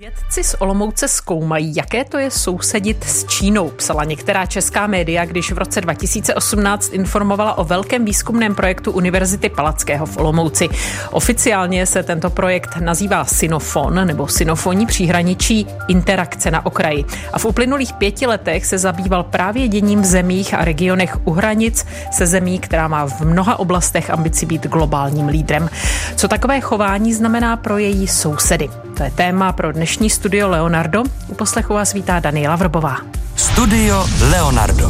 Vědci 0.00 0.44
z 0.44 0.54
Olomouce 0.58 1.08
zkoumají, 1.08 1.76
jaké 1.76 2.04
to 2.04 2.18
je 2.18 2.30
sousedit 2.30 3.04
s 3.04 3.24
Čínou, 3.24 3.68
psala 3.68 4.04
některá 4.04 4.46
česká 4.46 4.86
média, 4.86 5.24
když 5.24 5.52
v 5.52 5.58
roce 5.58 5.80
2018 5.80 6.92
informovala 6.92 7.58
o 7.58 7.64
velkém 7.64 8.04
výzkumném 8.04 8.54
projektu 8.54 8.92
Univerzity 8.92 9.48
Palackého 9.48 10.06
v 10.06 10.16
Olomouci. 10.16 10.68
Oficiálně 11.10 11.86
se 11.86 12.02
tento 12.02 12.30
projekt 12.30 12.76
nazývá 12.76 13.24
Sinofon 13.24 14.06
nebo 14.06 14.28
Sinofonní 14.28 14.86
příhraničí 14.86 15.66
interakce 15.88 16.50
na 16.50 16.66
okraji. 16.66 17.04
A 17.32 17.38
v 17.38 17.44
uplynulých 17.44 17.92
pěti 17.92 18.26
letech 18.26 18.66
se 18.66 18.78
zabýval 18.78 19.22
právě 19.22 19.68
děním 19.68 20.02
v 20.02 20.06
zemích 20.06 20.54
a 20.54 20.64
regionech 20.64 21.26
u 21.26 21.32
hranic 21.32 21.86
se 22.10 22.26
zemí, 22.26 22.58
která 22.58 22.88
má 22.88 23.06
v 23.06 23.20
mnoha 23.20 23.58
oblastech 23.58 24.10
ambici 24.10 24.46
být 24.46 24.66
globálním 24.66 25.28
lídrem. 25.28 25.68
Co 26.16 26.28
takové 26.28 26.60
chování 26.60 27.14
znamená 27.14 27.56
pro 27.56 27.78
její 27.78 28.08
sousedy? 28.08 28.68
To 29.00 29.04
je 29.04 29.10
téma 29.10 29.52
pro 29.52 29.72
dnešní 29.72 30.10
studio 30.10 30.48
Leonardo. 30.48 31.02
U 31.28 31.34
poslechu 31.34 31.74
vás 31.74 31.92
vítá 31.92 32.20
Daniela 32.20 32.56
Vrbová. 32.56 32.96
Studio 33.36 34.04
Leonardo. 34.30 34.88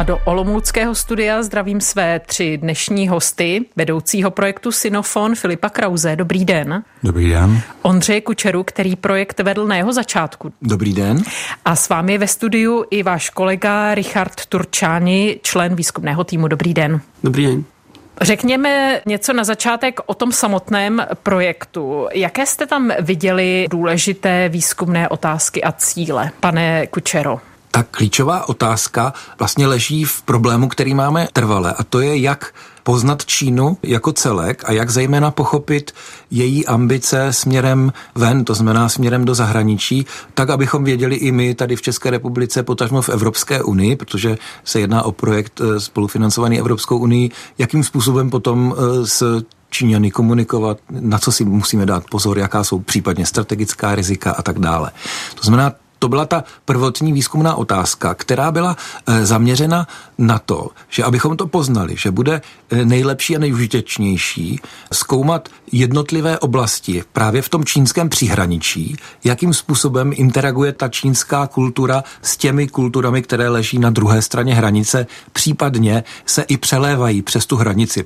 A 0.00 0.02
do 0.02 0.18
Olomouckého 0.24 0.94
studia 0.94 1.42
zdravím 1.42 1.80
své 1.80 2.20
tři 2.20 2.58
dnešní 2.58 3.08
hosty, 3.08 3.64
vedoucího 3.76 4.30
projektu 4.30 4.72
Sinofon 4.72 5.34
Filipa 5.34 5.68
Krauze. 5.68 6.16
Dobrý 6.16 6.44
den. 6.44 6.84
Dobrý 7.02 7.30
den. 7.30 7.60
Ondřeje 7.82 8.20
Kučeru, 8.20 8.64
který 8.64 8.96
projekt 8.96 9.40
vedl 9.40 9.66
na 9.66 9.76
jeho 9.76 9.92
začátku. 9.92 10.52
Dobrý 10.62 10.92
den. 10.92 11.22
A 11.64 11.76
s 11.76 11.88
vámi 11.88 12.12
je 12.12 12.18
ve 12.18 12.26
studiu 12.26 12.84
i 12.90 13.02
váš 13.02 13.30
kolega 13.30 13.94
Richard 13.94 14.46
Turčáni, 14.46 15.40
člen 15.42 15.74
výzkumného 15.74 16.24
týmu. 16.24 16.48
Dobrý 16.48 16.74
den. 16.74 17.00
Dobrý 17.24 17.46
den. 17.46 17.64
Řekněme 18.20 19.00
něco 19.06 19.32
na 19.32 19.44
začátek 19.44 20.00
o 20.06 20.14
tom 20.14 20.32
samotném 20.32 21.06
projektu. 21.22 22.08
Jaké 22.12 22.46
jste 22.46 22.66
tam 22.66 22.90
viděli 23.00 23.66
důležité 23.70 24.48
výzkumné 24.48 25.08
otázky 25.08 25.62
a 25.62 25.72
cíle, 25.72 26.30
pane 26.40 26.86
Kučero? 26.86 27.40
Ta 27.70 27.82
klíčová 27.82 28.48
otázka 28.48 29.12
vlastně 29.38 29.66
leží 29.66 30.04
v 30.04 30.22
problému, 30.22 30.68
který 30.68 30.94
máme 30.94 31.28
trvale, 31.32 31.72
a 31.72 31.84
to 31.84 32.00
je, 32.00 32.18
jak 32.18 32.54
poznat 32.82 33.24
Čínu 33.24 33.78
jako 33.82 34.12
celek 34.12 34.62
a 34.66 34.72
jak 34.72 34.90
zejména 34.90 35.30
pochopit 35.30 35.92
její 36.30 36.66
ambice 36.66 37.32
směrem 37.32 37.92
ven, 38.14 38.44
to 38.44 38.54
znamená 38.54 38.88
směrem 38.88 39.24
do 39.24 39.34
zahraničí, 39.34 40.06
tak, 40.34 40.50
abychom 40.50 40.84
věděli 40.84 41.16
i 41.16 41.32
my 41.32 41.54
tady 41.54 41.76
v 41.76 41.82
České 41.82 42.10
republice, 42.10 42.62
potažmo 42.62 43.02
v 43.02 43.08
Evropské 43.08 43.62
unii, 43.62 43.96
protože 43.96 44.38
se 44.64 44.80
jedná 44.80 45.02
o 45.02 45.12
projekt 45.12 45.60
eh, 45.60 45.80
spolufinancovaný 45.80 46.58
Evropskou 46.58 46.98
unii, 46.98 47.30
jakým 47.58 47.84
způsobem 47.84 48.30
potom 48.30 48.74
eh, 48.74 49.06
s 49.06 49.42
Číňany 49.70 50.10
komunikovat, 50.10 50.78
na 50.90 51.18
co 51.18 51.32
si 51.32 51.44
musíme 51.44 51.86
dát 51.86 52.04
pozor, 52.10 52.38
jaká 52.38 52.64
jsou 52.64 52.78
případně 52.78 53.26
strategická 53.26 53.94
rizika 53.94 54.32
a 54.32 54.42
tak 54.42 54.58
dále. 54.58 54.90
To 55.34 55.42
znamená, 55.42 55.72
to 56.00 56.08
byla 56.08 56.26
ta 56.26 56.44
prvotní 56.64 57.12
výzkumná 57.12 57.54
otázka, 57.54 58.14
která 58.14 58.50
byla 58.50 58.76
eh, 59.06 59.26
zaměřena 59.26 59.86
na 60.20 60.38
to, 60.38 60.68
že 60.88 61.04
abychom 61.04 61.36
to 61.36 61.46
poznali, 61.46 61.94
že 61.96 62.10
bude 62.10 62.40
eh, 62.70 62.84
nejlepší 62.84 63.36
a 63.36 63.38
nejužitečnější 63.38 64.60
zkoumat 64.92 65.48
jednotlivé 65.72 66.38
oblasti 66.38 67.02
právě 67.12 67.42
v 67.42 67.48
tom 67.48 67.64
čínském 67.64 68.08
příhraničí, 68.08 68.96
jakým 69.24 69.54
způsobem 69.54 70.12
interaguje 70.14 70.72
ta 70.72 70.88
čínská 70.88 71.46
kultura 71.46 72.04
s 72.22 72.36
těmi 72.36 72.68
kulturami, 72.68 73.22
které 73.22 73.48
leží 73.48 73.78
na 73.78 73.90
druhé 73.90 74.22
straně 74.22 74.54
hranice, 74.54 75.06
případně 75.32 76.04
se 76.26 76.42
i 76.42 76.56
přelévají 76.56 77.22
přes 77.22 77.46
tu 77.46 77.56
hranici. 77.56 78.04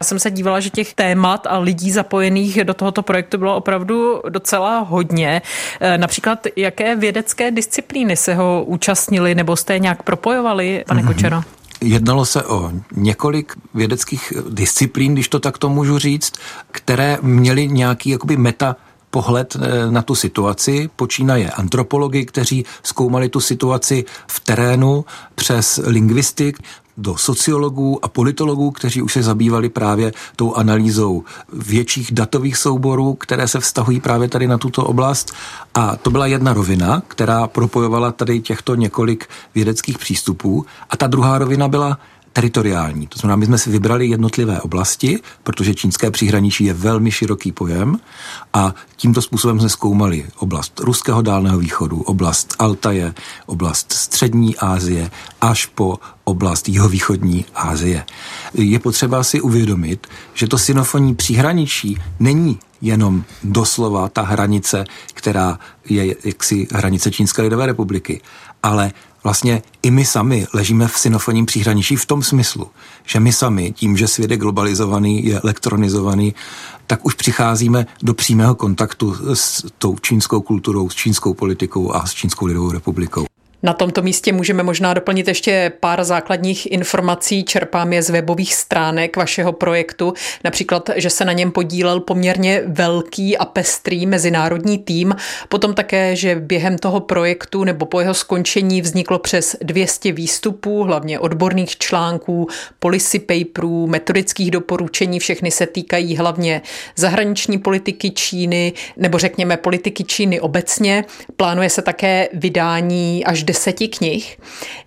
Já 0.00 0.04
jsem 0.04 0.18
se 0.18 0.30
dívala, 0.30 0.60
že 0.60 0.70
těch 0.70 0.94
témat 0.94 1.46
a 1.46 1.58
lidí 1.58 1.90
zapojených 1.90 2.64
do 2.64 2.74
tohoto 2.74 3.02
projektu 3.02 3.38
bylo 3.38 3.56
opravdu 3.56 4.20
docela 4.28 4.78
hodně. 4.78 5.42
Eh, 5.80 5.98
například, 5.98 6.46
jaké 6.56 6.96
vědecké 6.96 7.50
disciplíny 7.50 8.16
se 8.16 8.34
ho 8.34 8.64
účastnili 8.64 9.34
nebo 9.34 9.56
jste 9.56 9.78
nějak 9.78 10.02
propojovali, 10.02 10.84
pane 10.88 11.02
mm-hmm. 11.02 11.06
Kočero? 11.06 11.42
Jednalo 11.84 12.24
se 12.24 12.44
o 12.44 12.72
několik 12.96 13.52
vědeckých 13.74 14.32
disciplín, 14.48 15.12
když 15.14 15.28
to 15.28 15.40
takto 15.40 15.68
můžu 15.68 15.98
říct, 15.98 16.32
které 16.70 17.18
měly 17.22 17.68
nějaký 17.68 18.10
jakoby 18.10 18.36
meta 18.36 18.76
pohled 19.10 19.56
eh, 19.56 19.90
na 19.90 20.02
tu 20.02 20.14
situaci. 20.14 20.90
Počínaje 20.96 21.50
antropologi, 21.50 22.24
kteří 22.26 22.64
zkoumali 22.82 23.28
tu 23.28 23.40
situaci 23.40 24.04
v 24.26 24.40
terénu 24.40 25.04
přes 25.34 25.80
lingvistik, 25.86 26.58
do 26.96 27.16
sociologů 27.16 28.04
a 28.04 28.08
politologů, 28.08 28.70
kteří 28.70 29.02
už 29.02 29.12
se 29.12 29.22
zabývali 29.22 29.68
právě 29.68 30.12
tou 30.36 30.54
analýzou 30.54 31.24
větších 31.52 32.12
datových 32.12 32.56
souborů, 32.56 33.14
které 33.14 33.48
se 33.48 33.60
vztahují 33.60 34.00
právě 34.00 34.28
tady 34.28 34.46
na 34.46 34.58
tuto 34.58 34.84
oblast. 34.84 35.32
A 35.74 35.96
to 35.96 36.10
byla 36.10 36.26
jedna 36.26 36.52
rovina, 36.52 37.02
která 37.08 37.46
propojovala 37.46 38.12
tady 38.12 38.40
těchto 38.40 38.74
několik 38.74 39.28
vědeckých 39.54 39.98
přístupů. 39.98 40.66
A 40.90 40.96
ta 40.96 41.06
druhá 41.06 41.38
rovina 41.38 41.68
byla 41.68 41.98
teritoriální. 42.34 43.06
To 43.06 43.18
znamená, 43.18 43.36
my 43.36 43.46
jsme 43.46 43.58
si 43.58 43.70
vybrali 43.70 44.06
jednotlivé 44.06 44.60
oblasti, 44.60 45.18
protože 45.42 45.74
čínské 45.74 46.10
příhraničí 46.10 46.64
je 46.64 46.74
velmi 46.74 47.10
široký 47.10 47.52
pojem 47.52 47.96
a 48.52 48.74
tímto 48.96 49.22
způsobem 49.22 49.60
jsme 49.60 49.68
zkoumali 49.68 50.26
oblast 50.38 50.80
Ruského 50.80 51.22
dálného 51.22 51.58
východu, 51.58 52.02
oblast 52.02 52.54
Altaje, 52.58 53.14
oblast 53.46 53.92
Střední 53.92 54.56
Asie 54.56 55.10
až 55.40 55.66
po 55.66 55.98
oblast 56.24 56.68
jihovýchodní 56.68 57.44
Asie. 57.54 58.04
Je 58.54 58.78
potřeba 58.78 59.24
si 59.24 59.40
uvědomit, 59.40 60.06
že 60.34 60.46
to 60.46 60.58
synofonní 60.58 61.14
příhraničí 61.14 61.98
není 62.20 62.58
jenom 62.80 63.24
doslova 63.44 64.08
ta 64.08 64.22
hranice, 64.22 64.84
která 65.14 65.58
je 65.88 66.16
jaksi 66.24 66.68
hranice 66.72 67.10
Čínské 67.10 67.42
lidové 67.42 67.66
republiky, 67.66 68.20
ale 68.62 68.92
vlastně 69.24 69.62
i 69.82 69.90
my 69.90 70.04
sami 70.04 70.46
ležíme 70.54 70.88
v 70.88 70.98
synofonním 70.98 71.46
příhraničí 71.46 71.96
v 71.96 72.06
tom 72.06 72.22
smyslu, 72.22 72.70
že 73.06 73.20
my 73.20 73.32
sami, 73.32 73.72
tím, 73.72 73.96
že 73.96 74.08
svět 74.08 74.30
je 74.30 74.36
globalizovaný, 74.36 75.26
je 75.26 75.40
elektronizovaný, 75.40 76.34
tak 76.86 77.04
už 77.06 77.14
přicházíme 77.14 77.86
do 78.02 78.14
přímého 78.14 78.54
kontaktu 78.54 79.16
s 79.34 79.64
tou 79.78 79.98
čínskou 79.98 80.40
kulturou, 80.40 80.88
s 80.88 80.94
čínskou 80.94 81.34
politikou 81.34 81.92
a 81.92 82.06
s 82.06 82.14
Čínskou 82.14 82.46
lidovou 82.46 82.70
republikou. 82.70 83.26
Na 83.64 83.72
tomto 83.72 84.02
místě 84.02 84.32
můžeme 84.32 84.62
možná 84.62 84.94
doplnit 84.94 85.28
ještě 85.28 85.72
pár 85.80 86.04
základních 86.04 86.72
informací. 86.72 87.44
Čerpám 87.44 87.92
je 87.92 88.02
z 88.02 88.10
webových 88.10 88.54
stránek 88.54 89.16
vašeho 89.16 89.52
projektu. 89.52 90.14
Například, 90.44 90.90
že 90.96 91.10
se 91.10 91.24
na 91.24 91.32
něm 91.32 91.52
podílel 91.52 92.00
poměrně 92.00 92.62
velký 92.66 93.38
a 93.38 93.44
pestrý 93.44 94.06
mezinárodní 94.06 94.78
tým. 94.78 95.16
Potom 95.48 95.74
také, 95.74 96.16
že 96.16 96.36
během 96.36 96.78
toho 96.78 97.00
projektu 97.00 97.64
nebo 97.64 97.86
po 97.86 98.00
jeho 98.00 98.14
skončení 98.14 98.82
vzniklo 98.82 99.18
přes 99.18 99.56
200 99.62 100.12
výstupů, 100.12 100.82
hlavně 100.82 101.18
odborných 101.18 101.78
článků, 101.78 102.48
policy 102.78 103.18
paperů, 103.18 103.86
metodických 103.86 104.50
doporučení. 104.50 105.18
Všechny 105.18 105.50
se 105.50 105.66
týkají 105.66 106.16
hlavně 106.16 106.62
zahraniční 106.96 107.58
politiky 107.58 108.10
Číny 108.10 108.72
nebo 108.96 109.18
řekněme 109.18 109.56
politiky 109.56 110.04
Číny 110.04 110.40
obecně. 110.40 111.04
Plánuje 111.36 111.70
se 111.70 111.82
také 111.82 112.28
vydání 112.32 113.24
až 113.24 113.44
deseti 113.54 113.88
knih. 113.88 114.38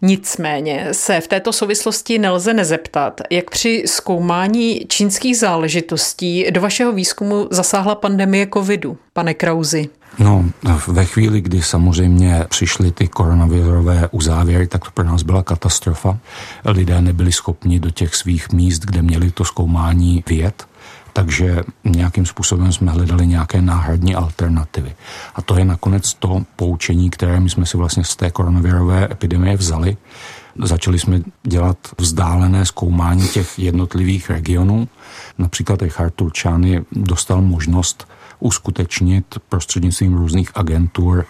Nicméně 0.01 0.87
se 0.91 1.21
v 1.21 1.27
této 1.27 1.53
souvislosti 1.53 2.19
nelze 2.19 2.53
nezeptat, 2.53 3.21
jak 3.31 3.49
při 3.49 3.83
zkoumání 3.85 4.85
čínských 4.87 5.37
záležitostí 5.37 6.45
do 6.51 6.61
vašeho 6.61 6.91
výzkumu 6.91 7.47
zasáhla 7.51 7.95
pandemie 7.95 8.47
covidu, 8.53 8.97
pane 9.13 9.33
Krauzi. 9.33 9.89
No, 10.19 10.45
ve 10.87 11.05
chvíli, 11.05 11.41
kdy 11.41 11.61
samozřejmě 11.61 12.45
přišly 12.49 12.91
ty 12.91 13.07
koronavirové 13.07 14.09
uzávěry, 14.11 14.67
tak 14.67 14.85
to 14.85 14.91
pro 14.93 15.03
nás 15.03 15.23
byla 15.23 15.43
katastrofa. 15.43 16.17
Lidé 16.65 17.01
nebyli 17.01 17.31
schopni 17.31 17.79
do 17.79 17.89
těch 17.89 18.15
svých 18.15 18.51
míst, 18.51 18.79
kde 18.79 19.01
měli 19.01 19.31
to 19.31 19.45
zkoumání 19.45 20.23
vět 20.27 20.67
takže 21.17 21.61
nějakým 21.83 22.25
způsobem 22.25 22.73
jsme 22.73 22.91
hledali 22.91 23.27
nějaké 23.27 23.61
náhradní 23.61 24.15
alternativy. 24.15 24.95
A 25.35 25.41
to 25.41 25.57
je 25.57 25.65
nakonec 25.65 26.13
to 26.13 26.45
poučení, 26.55 27.09
které 27.09 27.39
my 27.39 27.49
jsme 27.49 27.65
si 27.65 27.77
vlastně 27.77 28.03
z 28.03 28.15
té 28.15 28.31
koronavirové 28.31 29.07
epidemie 29.11 29.57
vzali. 29.57 29.97
Začali 30.63 30.99
jsme 30.99 31.21
dělat 31.43 31.77
vzdálené 31.97 32.65
zkoumání 32.65 33.27
těch 33.27 33.59
jednotlivých 33.59 34.29
regionů. 34.29 34.87
Například 35.37 35.81
Richard 35.81 36.13
Turčány 36.15 36.85
dostal 36.91 37.41
možnost 37.41 38.07
uskutečnit 38.39 39.25
prostřednictvím 39.49 40.17
různých 40.17 40.51
agentur 40.55 41.25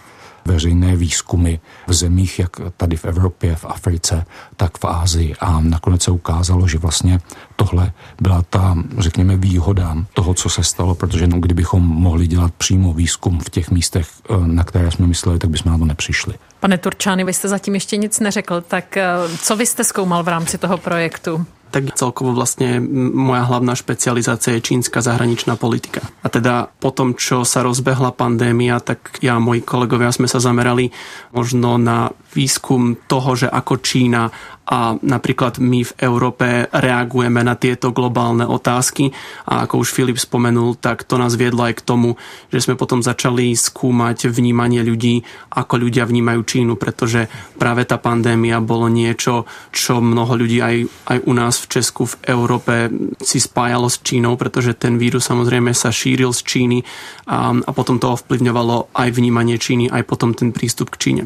veřejné 0.48 0.96
výzkumy 0.96 1.58
v 1.86 1.92
zemích, 1.92 2.38
jak 2.38 2.56
tady 2.76 2.96
v 2.96 3.04
Evropě, 3.04 3.56
v 3.56 3.64
Africe, 3.64 4.26
tak 4.56 4.78
v 4.78 4.84
Ázii. 4.84 5.34
A 5.40 5.60
nakonec 5.60 6.02
se 6.02 6.10
ukázalo, 6.10 6.68
že 6.68 6.78
vlastně 6.78 7.20
tohle 7.56 7.92
byla 8.20 8.42
ta, 8.50 8.76
řekněme, 8.98 9.36
výhoda 9.36 9.96
toho, 10.14 10.34
co 10.34 10.48
se 10.48 10.64
stalo, 10.64 10.94
protože 10.94 11.26
no, 11.26 11.40
kdybychom 11.40 11.82
mohli 11.82 12.26
dělat 12.26 12.54
přímo 12.54 12.92
výzkum 12.92 13.40
v 13.40 13.50
těch 13.50 13.70
místech, 13.70 14.08
eh, 14.30 14.34
na 14.46 14.64
které 14.64 14.90
jsme 14.90 15.06
mysleli, 15.06 15.38
tak 15.38 15.50
bychom 15.50 15.72
na 15.72 15.78
to 15.78 15.84
nepřišli. 15.84 16.34
Pane 16.60 16.78
Turčány, 16.78 17.24
vy 17.24 17.32
jste 17.32 17.48
zatím 17.48 17.74
ještě 17.74 17.96
nic 17.96 18.20
neřekl, 18.20 18.60
tak 18.60 18.96
eh, 18.96 19.06
co 19.42 19.56
vy 19.56 19.66
jste 19.66 19.84
zkoumal 19.84 20.22
v 20.22 20.28
rámci 20.28 20.58
toho 20.58 20.78
projektu? 20.78 21.46
Tak 21.72 21.96
celkovo 21.96 22.36
vlastne 22.36 22.80
moja 23.14 23.48
hlavná 23.48 23.72
špecializácia 23.72 24.56
je 24.56 24.64
čínska 24.64 25.00
zahraničná 25.00 25.56
politika. 25.56 26.04
A 26.20 26.28
teda 26.28 26.68
po 26.82 26.92
tom, 26.92 27.16
čo 27.16 27.48
sa 27.48 27.64
rozbehla 27.64 28.12
pandémia, 28.12 28.80
tak 28.84 29.20
ja 29.24 29.38
a 29.38 29.42
moji 29.42 29.62
kolegovia 29.62 30.10
sme 30.10 30.26
sa 30.26 30.42
zamerali 30.42 30.90
možno 31.30 31.78
na 31.78 32.10
výskum 32.34 32.98
toho, 33.06 33.38
že 33.38 33.48
ako 33.48 33.74
Čína 33.78 34.28
a 34.68 35.00
napríklad 35.00 35.64
my 35.64 35.80
v 35.80 35.96
Európe 35.96 36.68
reagujeme 36.68 37.40
na 37.40 37.56
tieto 37.56 37.88
globálne 37.88 38.44
otázky 38.44 39.08
a 39.48 39.64
ako 39.64 39.80
už 39.80 39.96
Filip 39.96 40.20
spomenul, 40.20 40.76
tak 40.76 41.08
to 41.08 41.16
nás 41.16 41.40
viedlo 41.40 41.64
aj 41.64 41.80
k 41.80 41.86
tomu, 41.88 42.20
že 42.52 42.60
sme 42.60 42.76
potom 42.76 43.00
začali 43.00 43.56
skúmať 43.56 44.28
vnímanie 44.28 44.84
ľudí, 44.84 45.24
ako 45.56 45.88
ľudia 45.88 46.04
vnímajú 46.04 46.44
Čínu, 46.44 46.76
pretože 46.76 47.32
práve 47.56 47.88
tá 47.88 47.96
pandémia 47.96 48.60
bolo 48.60 48.92
niečo, 48.92 49.48
čo 49.72 50.04
mnoho 50.04 50.36
ľudí 50.36 50.60
aj, 50.60 50.76
aj 51.16 51.18
u 51.24 51.32
nás 51.32 51.57
v 51.58 51.66
Česku, 51.68 52.06
v 52.06 52.16
Európe 52.30 52.90
si 53.22 53.40
spájalo 53.40 53.90
s 53.90 53.98
Čínou, 54.02 54.36
pretože 54.36 54.74
ten 54.74 54.98
vírus 54.98 55.26
samozrejme 55.26 55.74
sa 55.74 55.90
šíril 55.90 56.32
z 56.32 56.42
Číny 56.42 56.78
a, 57.26 57.54
a 57.54 57.70
potom 57.74 57.98
to 57.98 58.14
ovplyvňovalo 58.14 58.94
aj 58.94 59.08
vnímanie 59.10 59.58
Číny, 59.58 59.90
aj 59.90 60.02
potom 60.06 60.34
ten 60.34 60.54
prístup 60.54 60.90
k 60.94 60.98
Číne. 60.98 61.24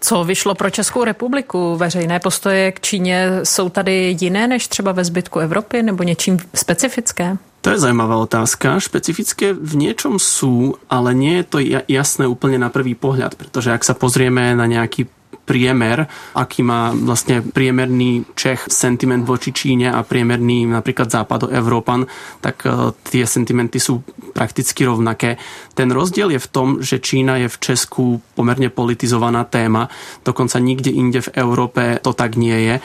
Co 0.00 0.24
vyšlo 0.24 0.54
pro 0.54 0.70
Českou 0.70 1.04
republiku? 1.04 1.76
Veřejné 1.76 2.20
postoje 2.20 2.72
k 2.72 2.80
Číně 2.80 3.30
jsou 3.42 3.68
tady 3.68 4.16
jiné 4.20 4.48
než 4.48 4.68
třeba 4.68 4.92
ve 4.92 5.04
zbytku 5.04 5.38
Evropy 5.38 5.82
nebo 5.82 6.02
něčím 6.02 6.38
specifické? 6.54 7.36
To 7.60 7.70
je 7.70 7.78
zajímavá 7.78 8.16
otázka. 8.16 8.78
Špecifické 8.78 9.50
v 9.50 9.74
niečom 9.74 10.22
sú, 10.22 10.78
ale 10.86 11.10
nie 11.18 11.42
je 11.42 11.44
to 11.50 11.58
jasné 11.90 12.30
úplne 12.30 12.62
na 12.62 12.70
prvý 12.70 12.94
pohľad, 12.94 13.34
pretože 13.34 13.74
ak 13.74 13.82
sa 13.82 13.98
pozrieme 13.98 14.54
na 14.54 14.70
nejaký 14.70 15.10
priemer, 15.46 16.10
aký 16.34 16.66
má 16.66 16.90
vlastne 16.90 17.40
priemerný 17.40 18.26
Čech 18.34 18.66
sentiment 18.66 19.22
voči 19.22 19.54
Číne 19.54 19.94
a 19.94 20.02
priemerný 20.02 20.66
napríklad 20.66 21.08
Európan, 21.54 22.04
tak 22.42 22.66
e, 22.66 22.90
tie 23.06 23.22
sentimenty 23.22 23.78
sú 23.78 24.02
prakticky 24.34 24.82
rovnaké. 24.82 25.38
Ten 25.78 25.94
rozdiel 25.94 26.34
je 26.34 26.40
v 26.42 26.50
tom, 26.50 26.68
že 26.82 26.98
Čína 26.98 27.38
je 27.46 27.48
v 27.48 27.60
Česku 27.62 28.18
pomerne 28.34 28.68
politizovaná 28.68 29.46
téma, 29.46 29.86
dokonca 30.26 30.58
nikde 30.58 30.90
inde 30.90 31.22
v 31.22 31.32
Európe 31.38 32.02
to 32.02 32.10
tak 32.12 32.34
nie 32.34 32.58
je 32.66 32.76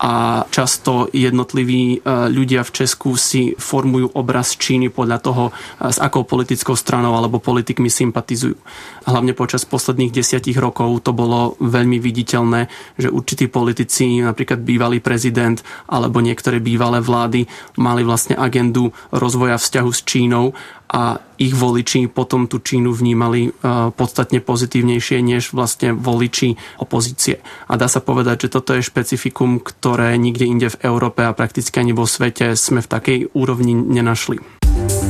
a 0.00 0.44
často 0.48 1.12
jednotliví 1.12 2.00
e, 2.00 2.32
ľudia 2.32 2.64
v 2.64 2.72
Česku 2.72 3.20
si 3.20 3.52
formujú 3.52 4.16
obraz 4.16 4.56
Číny 4.56 4.88
podľa 4.88 5.18
toho, 5.20 5.44
e, 5.52 5.92
s 5.92 6.00
akou 6.00 6.24
politickou 6.24 6.72
stranou 6.72 7.12
alebo 7.12 7.36
politikmi 7.36 7.92
sympatizujú. 7.92 8.56
Hlavne 9.04 9.36
počas 9.36 9.68
posledných 9.68 10.08
desiatich 10.08 10.56
rokov 10.56 11.04
to 11.04 11.12
bolo 11.12 11.52
veľmi 11.60 12.00
viditeľné, 12.00 12.72
že 12.96 13.12
určití 13.12 13.52
politici, 13.52 14.24
napríklad 14.24 14.64
bývalý 14.64 15.04
prezident 15.04 15.60
alebo 15.84 16.24
niektoré 16.24 16.64
bývalé 16.64 17.04
vlády 17.04 17.44
mali 17.76 18.00
vlastne 18.00 18.40
agendu 18.40 18.96
rozvoja 19.12 19.60
vzťahu 19.60 19.90
s 19.92 20.00
Čínou 20.00 20.56
a 20.90 21.22
ich 21.38 21.54
voliči 21.54 22.10
potom 22.10 22.50
tú 22.50 22.58
Čínu 22.58 22.90
vnímali 22.90 23.48
e, 23.48 23.50
podstatne 23.94 24.42
pozitívnejšie 24.42 25.22
než 25.22 25.54
vlastne 25.54 25.94
voliči 25.94 26.58
opozície. 26.82 27.38
A 27.70 27.78
dá 27.78 27.86
sa 27.86 28.02
povedať, 28.02 28.50
že 28.50 28.58
toto 28.58 28.74
je 28.74 28.82
špecifikum, 28.82 29.62
ktoré 29.62 30.18
nikde 30.18 30.50
inde 30.50 30.68
v 30.68 30.80
Európe 30.82 31.22
a 31.22 31.32
prakticky 31.32 31.78
ani 31.78 31.94
vo 31.94 32.10
svete 32.10 32.58
sme 32.58 32.82
v 32.82 32.90
takej 32.90 33.18
úrovni 33.38 33.72
nenašli. 33.72 34.42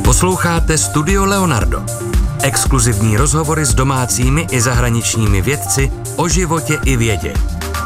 Posloucháte 0.05 0.77
Studio 0.79 1.25
Leonardo. 1.25 1.81
Exkluzivní 2.43 3.17
rozhovory 3.17 3.65
s 3.65 3.75
domácími 3.75 4.47
i 4.51 4.61
zahraničními 4.61 5.41
vědci 5.43 5.93
o 6.17 6.29
životě 6.29 6.79
i 6.85 6.97
vědě. 6.97 7.35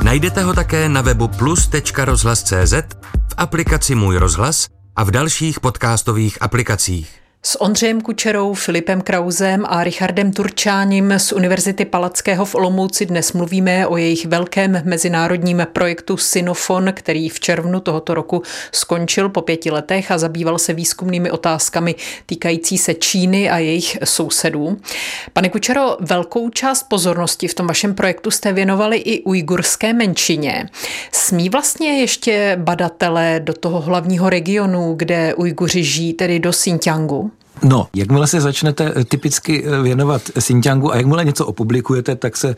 Najdete 0.03 0.43
ho 0.43 0.55
také 0.55 0.89
na 0.89 1.03
webu 1.03 1.29
plus.rozhlas.cz, 1.29 2.75
v 3.29 3.35
aplikaci 3.37 3.95
Můj 3.95 4.17
rozhlas 4.17 4.67
a 4.97 5.05
v 5.05 5.11
dalších 5.11 5.61
podcastových 5.61 6.43
aplikacích. 6.43 7.24
S 7.47 7.61
Ondřejem 7.61 8.01
Kučerou, 8.01 8.55
Filipem 8.55 9.01
Krauzem 9.01 9.65
a 9.69 9.85
Richardem 9.85 10.33
Turčáním 10.33 11.15
z 11.17 11.33
Univerzity 11.33 11.85
Palackého 11.85 12.45
v 12.45 12.55
Olomouci 12.55 13.07
dnes 13.07 13.33
mluvíme 13.33 13.87
o 13.87 13.97
jejich 13.97 14.27
velkém 14.27 14.83
mezinárodním 14.85 15.67
projektu 15.73 16.17
Sinofon, 16.17 16.93
který 16.93 17.29
v 17.29 17.41
červnu 17.41 17.81
tohoto 17.81 18.15
roku 18.15 18.43
skončil 18.73 19.29
po 19.29 19.43
pěti 19.43 19.71
letech 19.71 20.11
a 20.11 20.19
zabýval 20.19 20.59
se 20.59 20.73
výzkumnými 20.73 21.31
otázkami 21.31 21.95
týkající 22.27 22.79
se 22.79 22.95
Číny 22.95 23.51
a 23.51 23.59
jejich 23.59 23.99
sousedů. 24.05 24.77
Pane 25.33 25.49
Kučero, 25.49 25.97
velkou 26.01 26.51
část 26.51 26.83
pozornosti 26.83 27.49
v 27.49 27.55
tom 27.55 27.67
vašem 27.67 27.95
projektu 27.95 28.31
jste 28.31 28.53
věnovali 28.53 28.97
i 28.97 29.23
ujgurské 29.23 29.93
menšině. 29.93 30.69
Smí 31.13 31.49
vlastně 31.49 32.01
ještě 32.01 32.57
badatelé 32.61 33.41
do 33.41 33.53
toho 33.53 33.81
hlavního 33.81 34.31
regionu, 34.31 34.95
kde 34.97 35.35
Ujguři 35.35 35.85
žijí, 35.85 36.13
tedy 36.13 36.39
do 36.39 36.51
Xinjiangu? 36.51 37.34
No, 37.63 37.89
jakmile 37.95 38.27
se 38.27 38.41
začnete 38.41 38.93
eh, 38.97 39.05
typicky 39.05 39.65
eh, 39.65 39.83
věnovat 39.83 40.23
Xinjiangu 40.39 40.93
a 40.93 40.97
jakmile 40.97 41.25
něco 41.25 41.47
opublikujete, 41.47 42.17
tak 42.17 42.37
se 42.37 42.49
eh, 42.49 42.55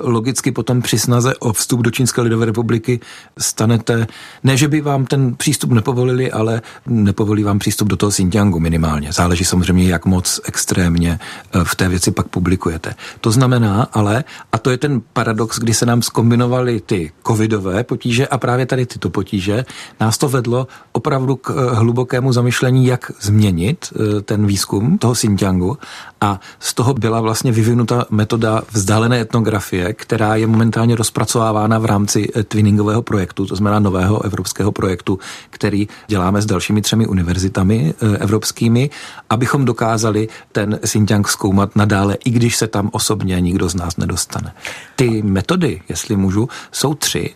logicky 0.00 0.52
potom 0.52 0.82
při 0.82 0.98
snaze 0.98 1.36
o 1.36 1.52
vstup 1.52 1.80
do 1.80 1.90
Čínské 1.90 2.20
lidové 2.20 2.46
republiky 2.46 3.00
stanete, 3.38 4.06
ne, 4.44 4.56
že 4.56 4.68
by 4.68 4.80
vám 4.80 5.06
ten 5.06 5.34
přístup 5.34 5.70
nepovolili, 5.70 6.32
ale 6.32 6.62
nepovolí 6.86 7.44
vám 7.44 7.58
přístup 7.58 7.88
do 7.88 7.96
toho 7.96 8.10
Xinjiangu 8.10 8.60
minimálně. 8.60 9.12
Záleží 9.12 9.44
samozřejmě, 9.44 9.88
jak 9.88 10.06
moc 10.06 10.40
extrémně 10.44 11.18
v 11.64 11.76
té 11.76 11.88
věci 11.88 12.10
pak 12.10 12.28
publikujete. 12.28 12.94
To 13.20 13.30
znamená 13.30 13.88
ale, 13.92 14.24
a 14.52 14.58
to 14.58 14.70
je 14.70 14.78
ten 14.78 15.02
paradox, 15.12 15.58
kdy 15.58 15.74
se 15.74 15.86
nám 15.86 16.02
skombinovaly 16.02 16.80
ty 16.80 17.12
covidové 17.26 17.84
potíže 17.84 18.28
a 18.28 18.38
právě 18.38 18.66
tady 18.66 18.86
tyto 18.86 19.10
potíže, 19.10 19.64
nás 20.00 20.18
to 20.18 20.28
vedlo 20.28 20.66
opravdu 20.92 21.36
k 21.36 21.50
hlubokému 21.74 22.32
zamyšlení, 22.32 22.86
jak 22.86 23.12
změnit 23.20 23.92
ten 24.30 24.46
výzkum 24.46 24.98
toho 24.98 25.14
Xinjiangu 25.14 25.78
a 26.20 26.40
z 26.60 26.74
toho 26.74 26.94
byla 26.94 27.20
vlastně 27.20 27.52
vyvinuta 27.52 28.04
metoda 28.10 28.62
vzdálené 28.70 29.20
etnografie, 29.20 29.92
která 29.92 30.36
je 30.36 30.46
momentálně 30.46 30.96
rozpracovávána 30.96 31.78
v 31.78 31.84
rámci 31.84 32.28
eh, 32.34 32.42
twinningového 32.42 33.02
projektu, 33.02 33.46
to 33.46 33.56
znamená 33.56 33.78
nového 33.78 34.22
evropského 34.24 34.72
projektu, 34.72 35.18
který 35.50 35.88
děláme 36.06 36.42
s 36.42 36.46
dalšími 36.46 36.82
třemi 36.82 37.06
univerzitami 37.06 37.94
eh, 37.94 38.16
evropskými, 38.18 38.90
abychom 39.30 39.64
dokázali 39.64 40.28
ten 40.52 40.78
Xinjiang 40.82 41.28
zkoumat 41.28 41.76
nadále, 41.76 42.14
i 42.24 42.30
když 42.30 42.56
se 42.56 42.66
tam 42.66 42.90
osobně 42.92 43.40
nikdo 43.40 43.68
z 43.68 43.74
nás 43.74 43.96
nedostane. 43.96 44.54
Ty 44.96 45.22
metody, 45.22 45.82
jestli 45.88 46.16
můžu, 46.16 46.48
jsou 46.72 46.94
tři. 46.94 47.34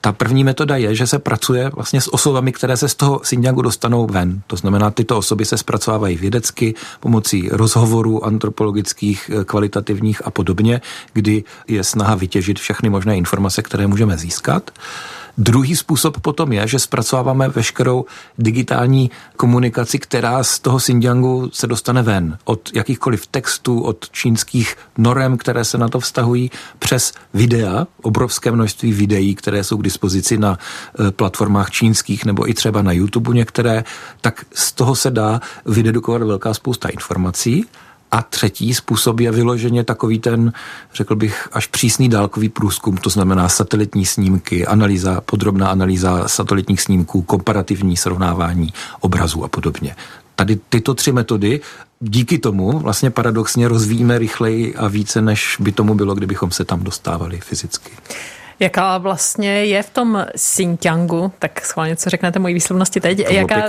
Ta 0.00 0.12
první 0.12 0.44
metoda 0.44 0.76
je, 0.76 0.94
že 0.94 1.06
se 1.06 1.18
pracuje 1.18 1.70
vlastně 1.74 2.00
s 2.00 2.14
osobami, 2.14 2.52
které 2.52 2.76
se 2.76 2.88
z 2.88 2.94
toho 2.94 3.18
Xinjiangu 3.18 3.62
dostanou 3.62 4.06
ven. 4.06 4.42
To 4.46 4.56
znamená, 4.56 4.90
tyto 4.90 5.18
osoby 5.18 5.44
se 5.44 5.58
zpracovávají 5.58 6.16
vědecky 6.16 6.74
pomocí 7.00 7.48
rozhovorů 7.52 8.24
antropologických, 8.24 9.30
eh, 9.30 9.44
kvalitativních 9.44 10.26
a 10.26 10.30
podobně, 10.30 10.80
kdy 11.12 11.44
je 11.68 11.84
snaha 11.84 12.14
vytěžit 12.14 12.58
všechny 12.58 12.90
možné 12.90 13.16
informace, 13.16 13.62
které 13.62 13.86
můžeme 13.86 14.18
získat. 14.18 14.70
Druhý 15.38 15.76
způsob 15.76 16.20
potom 16.20 16.52
je, 16.52 16.68
že 16.68 16.78
zpracováváme 16.78 17.48
veškerou 17.48 18.04
digitální 18.38 19.10
komunikaci, 19.36 19.98
která 19.98 20.44
z 20.44 20.58
toho 20.58 20.78
Xinjiangu 20.78 21.50
se 21.52 21.66
dostane 21.66 22.02
ven. 22.02 22.38
Od 22.44 22.70
jakýchkoliv 22.74 23.26
textů, 23.26 23.80
od 23.80 24.10
čínských 24.10 24.76
norem, 24.98 25.38
které 25.38 25.64
se 25.64 25.78
na 25.78 25.88
to 25.88 26.00
vztahují, 26.00 26.50
přes 26.78 27.12
videa, 27.34 27.86
obrovské 28.02 28.50
množství 28.50 28.92
videí, 28.92 29.34
které 29.34 29.64
jsou 29.64 29.76
k 29.76 29.82
dispozici 29.82 30.38
na 30.38 30.58
eh, 30.58 31.10
platformách 31.10 31.70
čínských 31.70 32.24
nebo 32.24 32.50
i 32.50 32.54
třeba 32.54 32.82
na 32.82 32.92
YouTube 32.92 33.34
některé, 33.34 33.84
tak 34.20 34.44
z 34.54 34.72
toho 34.72 34.94
se 34.94 35.10
dá 35.10 35.40
vydedukovat 35.66 36.22
velká 36.22 36.54
spousta 36.54 36.88
informací. 36.88 37.64
A 38.14 38.22
třetí 38.22 38.74
způsob 38.74 39.20
je 39.20 39.32
vyloženě 39.32 39.84
takový 39.84 40.18
ten, 40.18 40.52
řekl 40.94 41.16
bych, 41.16 41.48
až 41.52 41.66
přísný 41.66 42.08
dálkový 42.08 42.48
průzkum, 42.48 42.96
to 42.96 43.10
znamená 43.10 43.48
satelitní 43.48 44.06
snímky, 44.06 44.66
analýza, 44.66 45.20
podrobná 45.20 45.68
analýza 45.68 46.28
satelitních 46.28 46.80
snímků, 46.80 47.22
komparativní 47.22 47.96
srovnávání 47.96 48.72
obrazů 49.00 49.44
a 49.44 49.48
podobně. 49.48 49.96
Tady 50.34 50.58
tyto 50.68 50.94
tři 50.94 51.12
metody 51.12 51.60
díky 52.00 52.38
tomu 52.38 52.78
vlastně 52.78 53.10
paradoxně 53.10 53.68
rozvíjíme 53.68 54.18
rychleji 54.18 54.74
a 54.74 54.88
více, 54.88 55.22
než 55.22 55.56
by 55.60 55.72
tomu 55.72 55.94
bylo, 55.94 56.14
kdybychom 56.14 56.50
se 56.50 56.64
tam 56.64 56.82
dostávali 56.82 57.40
fyzicky. 57.40 57.90
Jaká 58.60 58.98
vlastně 58.98 59.64
je 59.64 59.82
v 59.82 59.90
tom 59.90 60.26
Xinjiangu, 60.34 61.32
tak 61.38 61.66
schválně, 61.66 61.96
co 61.96 62.10
řeknete 62.10 62.38
mojí 62.38 62.54
výslovnosti 62.54 63.00
teď, 63.00 63.18
jaká, 63.30 63.62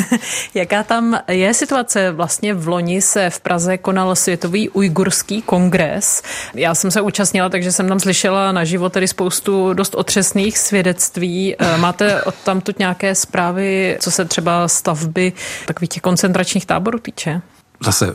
jaká 0.54 0.82
tam 0.82 1.18
je 1.28 1.54
situace? 1.54 2.12
Vlastně 2.12 2.54
v 2.54 2.68
loni 2.68 3.02
se 3.02 3.30
v 3.30 3.40
Praze 3.40 3.78
konal 3.78 4.16
Světový 4.16 4.68
ujgurský 4.68 5.42
kongres. 5.42 6.22
Já 6.54 6.74
jsem 6.74 6.90
se 6.90 7.00
účastnila, 7.00 7.48
takže 7.48 7.72
jsem 7.72 7.88
tam 7.88 8.00
slyšela 8.00 8.52
naživo 8.52 8.88
tedy 8.88 9.08
spoustu 9.08 9.74
dost 9.74 9.94
otřesných 9.94 10.58
svědectví. 10.58 11.56
Eh, 11.58 11.78
máte 11.78 12.22
od 12.22 12.34
tamtud 12.34 12.78
nějaké 12.78 13.14
zprávy, 13.14 13.98
co 14.00 14.10
se 14.10 14.24
třeba 14.24 14.68
stavby 14.68 15.32
takových 15.66 15.90
těch 15.90 16.02
koncentračních 16.02 16.66
táborů 16.66 16.98
týče? 16.98 17.40
zase 17.80 18.06
eh, 18.06 18.12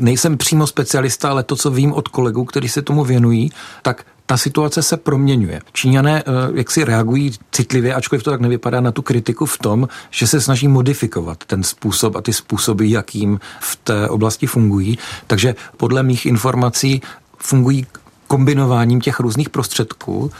nejsem 0.00 0.38
přímo 0.38 0.66
specialista, 0.66 1.30
ale 1.30 1.42
to, 1.42 1.56
co 1.56 1.70
vím 1.70 1.92
od 1.92 2.08
kolegů, 2.08 2.44
kteří 2.44 2.68
se 2.68 2.82
tomu 2.82 3.04
věnují, 3.04 3.50
tak 3.82 4.04
ta 4.30 4.36
situace 4.36 4.82
se 4.82 4.96
proměňuje. 4.96 5.60
Číňané 5.72 6.22
eh, 6.22 6.32
jak 6.54 6.70
si 6.70 6.84
reagují 6.84 7.32
citlivě, 7.52 7.94
ačkoliv 7.94 8.22
to 8.22 8.30
tak 8.30 8.40
nevypadá 8.40 8.80
na 8.80 8.92
tu 8.92 9.02
kritiku 9.02 9.46
v 9.46 9.58
tom, 9.58 9.88
že 10.10 10.26
se 10.26 10.40
snaží 10.40 10.68
modifikovat 10.68 11.44
ten 11.44 11.62
způsob 11.62 12.16
a 12.16 12.20
ty 12.20 12.32
způsoby, 12.32 12.90
jakým 12.90 13.40
v 13.60 13.76
té 13.76 14.08
oblasti 14.08 14.46
fungují. 14.46 14.98
Takže 15.26 15.54
podle 15.76 16.02
mých 16.02 16.26
informací 16.26 17.02
fungují 17.38 17.86
kombinováním 18.26 19.00
těch 19.00 19.20
různých 19.20 19.50
prostředků 19.50 20.30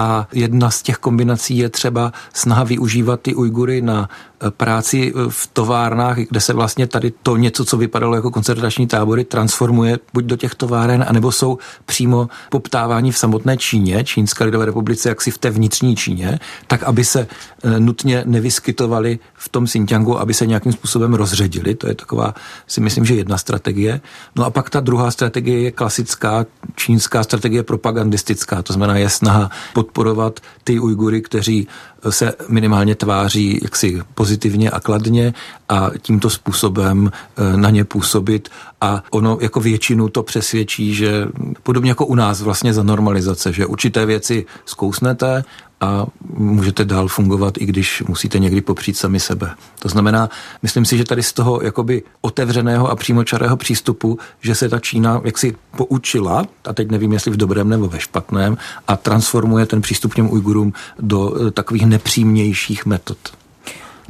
a 0.00 0.28
jedna 0.32 0.70
z 0.70 0.82
těch 0.82 0.96
kombinací 0.96 1.58
je 1.58 1.68
třeba 1.68 2.12
snaha 2.32 2.64
využívat 2.64 3.20
ty 3.20 3.34
Ujgury 3.34 3.82
na 3.82 4.08
práci 4.50 5.12
v 5.28 5.50
továrnách, 5.52 6.18
kde 6.18 6.40
se 6.40 6.52
vlastně 6.52 6.86
tady 6.86 7.12
to 7.22 7.36
něco, 7.36 7.64
co 7.64 7.76
vypadalo 7.76 8.14
jako 8.14 8.30
koncentrační 8.30 8.86
tábory, 8.86 9.24
transformuje 9.24 9.98
buď 10.12 10.24
do 10.24 10.36
těch 10.36 10.54
továren, 10.54 11.04
anebo 11.08 11.32
jsou 11.32 11.58
přímo 11.86 12.28
poptávání 12.50 13.12
v 13.12 13.18
samotné 13.18 13.56
Číně, 13.56 14.04
Čínské 14.04 14.44
lidové 14.44 14.66
republice, 14.66 15.08
jaksi 15.08 15.30
v 15.30 15.38
té 15.38 15.50
vnitřní 15.50 15.96
Číně, 15.96 16.38
tak 16.66 16.82
aby 16.82 17.04
se 17.04 17.26
eh, 17.64 17.80
nutně 17.80 18.22
nevyskytovali 18.26 19.18
v 19.34 19.48
tom 19.48 19.64
Xinjiangu, 19.64 20.20
aby 20.20 20.34
se 20.34 20.46
nějakým 20.46 20.72
způsobem 20.72 21.14
rozředili. 21.14 21.74
To 21.74 21.88
je 21.88 21.94
taková, 21.94 22.34
si 22.66 22.80
myslím, 22.80 23.04
že 23.04 23.14
jedna 23.14 23.38
strategie. 23.38 24.00
No 24.36 24.44
a 24.44 24.50
pak 24.50 24.70
ta 24.70 24.80
druhá 24.80 25.10
strategie 25.10 25.60
je 25.60 25.70
klasická 25.70 26.46
čínská 26.76 27.22
strategie 27.22 27.62
propagandistická, 27.62 28.62
to 28.62 28.72
znamená 28.72 28.96
je 28.96 29.10
snaha 29.10 29.50
podporovat 29.90 30.40
ty 30.64 30.78
Ujgury, 30.78 31.22
kteří 31.22 31.68
se 32.10 32.32
minimálně 32.48 32.94
tváří 32.94 33.60
jaksi 33.62 34.02
pozitivně 34.14 34.70
a 34.70 34.80
kladně 34.80 35.34
a 35.68 35.90
tímto 36.02 36.30
způsobem 36.30 37.10
eh, 37.12 37.56
na 37.56 37.70
ně 37.70 37.84
působit. 37.84 38.48
A 38.80 39.02
ono 39.10 39.38
jako 39.40 39.60
většinu 39.60 40.08
to 40.08 40.22
přesvědčí, 40.22 40.94
že 40.94 41.26
podobně 41.62 41.90
jako 41.90 42.06
u 42.06 42.14
nás 42.14 42.40
vlastně 42.40 42.74
za 42.74 42.82
normalizace, 42.82 43.52
že 43.52 43.66
určité 43.66 44.06
věci 44.06 44.46
zkousnete 44.64 45.44
a 45.80 46.06
můžete 46.34 46.84
dál 46.84 47.08
fungovat, 47.08 47.54
i 47.58 47.66
když 47.66 48.02
musíte 48.08 48.38
někdy 48.38 48.60
popřít 48.60 48.96
sami 48.96 49.20
sebe. 49.20 49.50
To 49.78 49.88
znamená, 49.88 50.28
myslím 50.62 50.84
si, 50.84 50.98
že 50.98 51.04
tady 51.04 51.22
z 51.22 51.32
toho 51.32 51.62
jakoby 51.62 52.02
otevřeného 52.20 52.90
a 52.90 52.96
přímočarého 52.96 53.56
přístupu, 53.56 54.18
že 54.40 54.54
se 54.54 54.68
ta 54.68 54.78
Čína 54.78 55.20
jaksi 55.24 55.56
poučila, 55.76 56.46
a 56.64 56.72
teď 56.72 56.90
nevím, 56.90 57.12
jestli 57.12 57.30
v 57.30 57.36
dobrém 57.36 57.68
nebo 57.68 57.88
ve 57.88 58.00
špatném, 58.00 58.58
a 58.88 58.96
transformuje 58.96 59.66
ten 59.66 59.80
přístup 59.80 60.14
těm 60.14 60.30
Ujgurům 60.30 60.72
do 60.98 61.46
eh, 61.46 61.50
takových 61.50 61.86
nepřímějších 61.86 62.86
metod. 62.86 63.18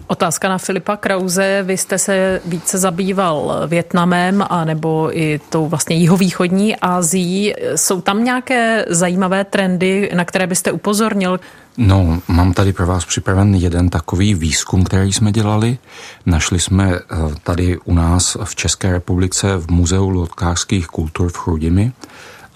Otázka 0.07 0.49
na 0.49 0.59
Filipa 0.59 0.97
Krause. 0.97 1.63
Vy 1.63 1.77
jste 1.77 1.99
se 1.99 2.41
více 2.45 2.79
zabýval 2.79 3.63
Větnamem 3.67 4.45
a 4.51 4.65
nebo 4.65 5.19
i 5.19 5.41
tou 5.49 5.67
vlastně 5.67 5.97
jihovýchodní 5.97 6.77
Ázií. 6.77 7.55
Jsou 7.75 8.01
tam 8.01 8.25
nějaké 8.25 8.85
zajímavé 8.89 9.45
trendy, 9.45 10.11
na 10.15 10.25
které 10.25 10.47
byste 10.47 10.73
upozornil? 10.73 11.41
No, 11.77 12.23
mám 12.29 12.53
tady 12.53 12.73
pro 12.73 12.87
vás 12.87 13.05
připraven 13.05 13.55
jeden 13.55 13.89
takový 13.89 14.35
výzkum, 14.35 14.85
který 14.85 15.13
jsme 15.13 15.33
dělali. 15.33 15.79
Našli 16.27 16.61
jsme 16.61 16.93
eh, 16.95 17.01
tady 17.43 17.79
u 17.85 17.95
nás 17.95 18.37
v 18.45 18.55
České 18.57 18.93
republice 18.93 19.57
v 19.57 19.71
Muzeu 19.71 20.09
lotkářských 20.09 20.87
kultur 20.87 21.29
v 21.29 21.37
Chrudimi 21.37 21.93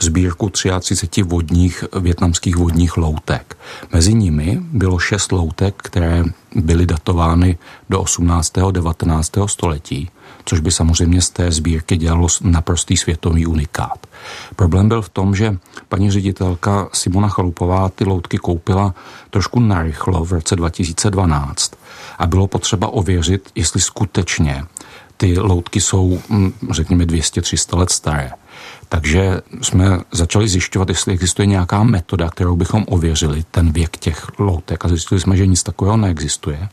sbírku 0.01 0.51
33 0.51 1.23
vodních, 1.23 1.85
větnamských 2.01 2.57
vodních 2.57 2.97
loutek. 2.97 3.57
Mezi 3.93 4.15
nimi 4.15 4.59
bylo 4.73 4.99
šest 4.99 5.33
loutek, 5.33 5.75
které 5.77 6.25
byly 6.55 6.87
datovány 6.87 7.59
do 7.91 8.01
18. 8.01 8.59
a 8.59 8.71
19. 8.71 9.33
století, 9.47 10.11
což 10.45 10.61
by 10.61 10.71
samozřejmě 10.71 11.21
z 11.21 11.31
té 11.31 11.53
sbírky 11.53 11.97
dělalo 11.97 12.29
naprostý 12.41 12.97
světový 12.97 13.47
unikát. 13.47 14.07
Problém 14.57 14.89
byl 14.89 15.03
v 15.03 15.09
tom, 15.09 15.35
že 15.35 15.57
paní 15.89 16.11
ředitelka 16.11 16.89
Simona 16.93 17.29
Chalupová 17.29 17.89
ty 17.89 18.05
loutky 18.05 18.39
koupila 18.39 18.95
trošku 19.31 19.61
narychlo 19.61 20.25
v 20.25 20.33
roce 20.33 20.57
2012 20.57 21.73
a 22.19 22.27
bylo 22.27 22.47
potřeba 22.47 22.89
ověřit, 22.89 23.51
jestli 23.55 23.81
skutečně 23.81 24.65
ty 25.17 25.39
loutky 25.39 25.81
jsou, 25.81 26.21
hm, 26.29 26.53
řekněme, 26.71 27.05
200-300 27.05 27.79
let 27.79 27.91
staré. 27.91 28.31
Takže 28.89 29.41
jsme 29.63 30.01
začali 30.13 30.49
zjišťovat, 30.49 30.89
jestli 30.89 31.13
existuje 31.13 31.47
nějaká 31.47 31.83
metoda, 31.83 32.31
kterou 32.31 32.57
bychom 32.57 32.85
ověřili 32.89 33.45
ten 33.51 33.73
věk 33.73 33.97
těch 33.97 34.27
loutek 34.39 34.85
a 34.85 34.89
zjistili 34.89 35.21
jsme, 35.21 35.37
že 35.37 35.47
nic 35.47 35.63
takového 35.63 35.97
neexistuje. 35.97 36.69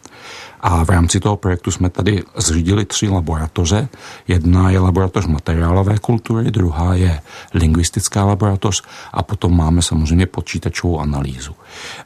A 0.61 0.85
v 0.85 0.89
rámci 0.89 1.19
toho 1.19 1.37
projektu 1.37 1.71
jsme 1.71 1.89
tady 1.89 2.23
zřídili 2.37 2.85
tři 2.85 3.07
laboratoře. 3.07 3.87
Jedna 4.27 4.69
je 4.69 4.79
laboratoř 4.79 5.25
materiálové 5.25 5.97
kultury, 5.97 6.51
druhá 6.51 6.95
je 6.95 7.21
lingvistická 7.53 8.25
laboratoř 8.25 8.83
a 9.13 9.23
potom 9.23 9.57
máme 9.57 9.81
samozřejmě 9.81 10.25
počítačovou 10.25 10.99
analýzu. 10.99 11.55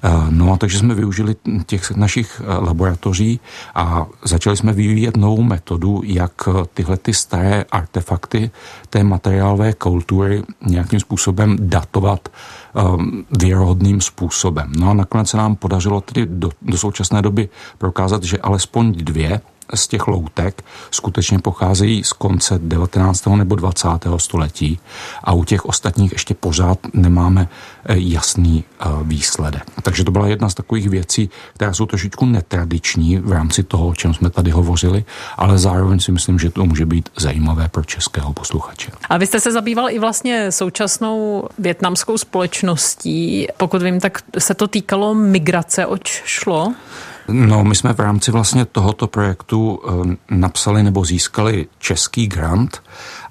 Eh, 0.03 0.09
no 0.29 0.53
a 0.53 0.57
takže 0.57 0.79
jsme 0.79 0.95
využili 0.95 1.35
těch 1.65 1.91
našich 1.91 2.41
eh, 2.43 2.65
laboratoří 2.65 3.39
a 3.75 4.05
začali 4.23 4.57
jsme 4.57 4.73
vyvíjet 4.73 5.17
novou 5.17 5.43
metodu, 5.43 6.01
jak 6.05 6.31
tyhle 6.73 6.97
ty 6.97 7.13
staré 7.13 7.65
artefakty 7.71 8.51
té 8.89 9.03
materiálové 9.03 9.73
kultury 9.73 10.43
nějakým 10.65 10.99
způsobem 10.99 11.57
datovat 11.59 12.29
věrohodným 13.39 14.01
způsobem. 14.01 14.71
No 14.77 14.89
a 14.89 14.93
nakonec 14.93 15.29
se 15.29 15.37
nám 15.37 15.55
podařilo 15.55 16.01
tedy 16.01 16.25
do, 16.25 16.49
do 16.61 16.77
současné 16.77 17.21
doby 17.21 17.49
prokázat, 17.77 18.23
že 18.23 18.37
alespoň 18.37 18.91
dvě 18.91 19.41
z 19.73 19.87
těch 19.87 20.07
loutek 20.07 20.63
skutečně 20.91 21.39
pocházejí 21.39 22.03
z 22.03 22.13
konce 22.13 22.59
19. 22.59 23.25
nebo 23.25 23.55
20. 23.55 23.87
století 24.17 24.79
a 25.23 25.33
u 25.33 25.43
těch 25.43 25.65
ostatních 25.65 26.11
ještě 26.11 26.33
pořád 26.33 26.79
nemáme 26.93 27.47
eh, 27.85 27.95
jasný 27.97 28.63
eh, 28.79 28.85
výsledek. 29.03 29.63
Takže 29.81 30.03
to 30.03 30.11
byla 30.11 30.27
jedna 30.27 30.49
z 30.49 30.53
takových 30.53 30.89
věcí, 30.89 31.29
které 31.53 31.73
jsou 31.73 31.85
trošičku 31.85 32.25
netradiční 32.25 33.17
v 33.17 33.31
rámci 33.31 33.63
toho, 33.63 33.87
o 33.87 33.95
čem 33.95 34.13
jsme 34.13 34.29
tady 34.29 34.51
hovořili, 34.51 35.05
ale 35.37 35.57
zároveň 35.57 35.99
si 35.99 36.11
myslím, 36.11 36.39
že 36.39 36.49
to 36.49 36.65
může 36.65 36.85
být 36.85 37.09
zajímavé 37.17 37.67
pro 37.67 37.83
českého 37.83 38.33
posluchače. 38.33 38.91
A 39.09 39.17
vy 39.17 39.27
jste 39.27 39.39
se 39.39 39.51
zabýval 39.51 39.89
i 39.89 39.99
vlastně 39.99 40.51
současnou 40.51 41.47
větnamskou 41.59 42.17
společností. 42.17 43.47
Pokud 43.57 43.81
vím, 43.81 43.99
tak 43.99 44.21
se 44.37 44.53
to 44.53 44.67
týkalo 44.67 45.13
migrace, 45.13 45.85
oč 45.85 46.21
šlo? 46.25 46.73
No, 47.27 47.63
my 47.63 47.75
jsme 47.75 47.93
v 47.93 47.99
rámci 47.99 48.31
vlastně 48.31 48.65
tohoto 48.65 49.07
projektu 49.07 49.79
eh, 49.83 50.15
napsali 50.29 50.83
nebo 50.83 51.05
získali 51.05 51.67
český 51.79 52.27
grant 52.27 52.83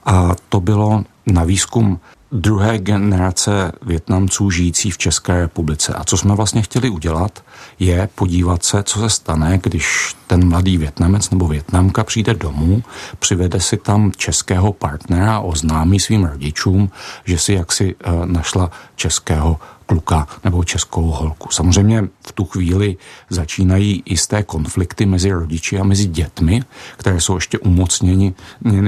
a 0.05 0.35
to 0.49 0.61
bylo 0.61 1.05
na 1.27 1.45
výzkum 1.45 2.01
druhé 2.35 2.79
generace 2.79 3.73
Větnamců 3.83 4.51
žijící 4.51 4.91
v 4.91 4.99
České 4.99 5.41
republice. 5.41 5.95
A 5.95 6.05
co 6.05 6.17
jsme 6.17 6.35
vlastně 6.35 6.63
chtěli 6.63 6.91
udělat, 6.91 7.45
je 7.79 8.09
podívat 8.15 8.65
se, 8.65 8.83
co 8.83 9.01
se 9.01 9.11
stane, 9.11 9.59
když 9.63 10.17
ten 10.27 10.49
mladý 10.49 10.79
Větnamec 10.79 11.31
nebo 11.31 11.49
Větnamka 11.49 12.05
přijde 12.05 12.35
domů, 12.35 12.83
přivede 13.19 13.61
si 13.61 13.77
tam 13.77 14.13
českého 14.17 14.73
partnera 14.73 15.37
a 15.37 15.41
oznámí 15.41 16.01
svým 16.01 16.25
rodičům, 16.25 16.91
že 17.25 17.39
si 17.39 17.53
jaksi 17.53 17.95
eh, 18.05 18.11
našla 18.25 18.71
českého 18.97 19.61
kluka 19.87 20.27
nebo 20.45 20.65
českou 20.65 21.03
holku. 21.03 21.49
Samozřejmě 21.51 22.03
v 22.27 22.33
tu 22.33 22.45
chvíli 22.45 22.97
začínají 23.31 24.03
jisté 24.07 24.43
konflikty 24.43 25.07
mezi 25.07 25.33
rodiči 25.33 25.79
a 25.79 25.85
mezi 25.85 26.07
dětmi, 26.07 26.63
které 26.97 27.21
jsou 27.21 27.35
ještě 27.35 27.59
umocněni, 27.59 28.35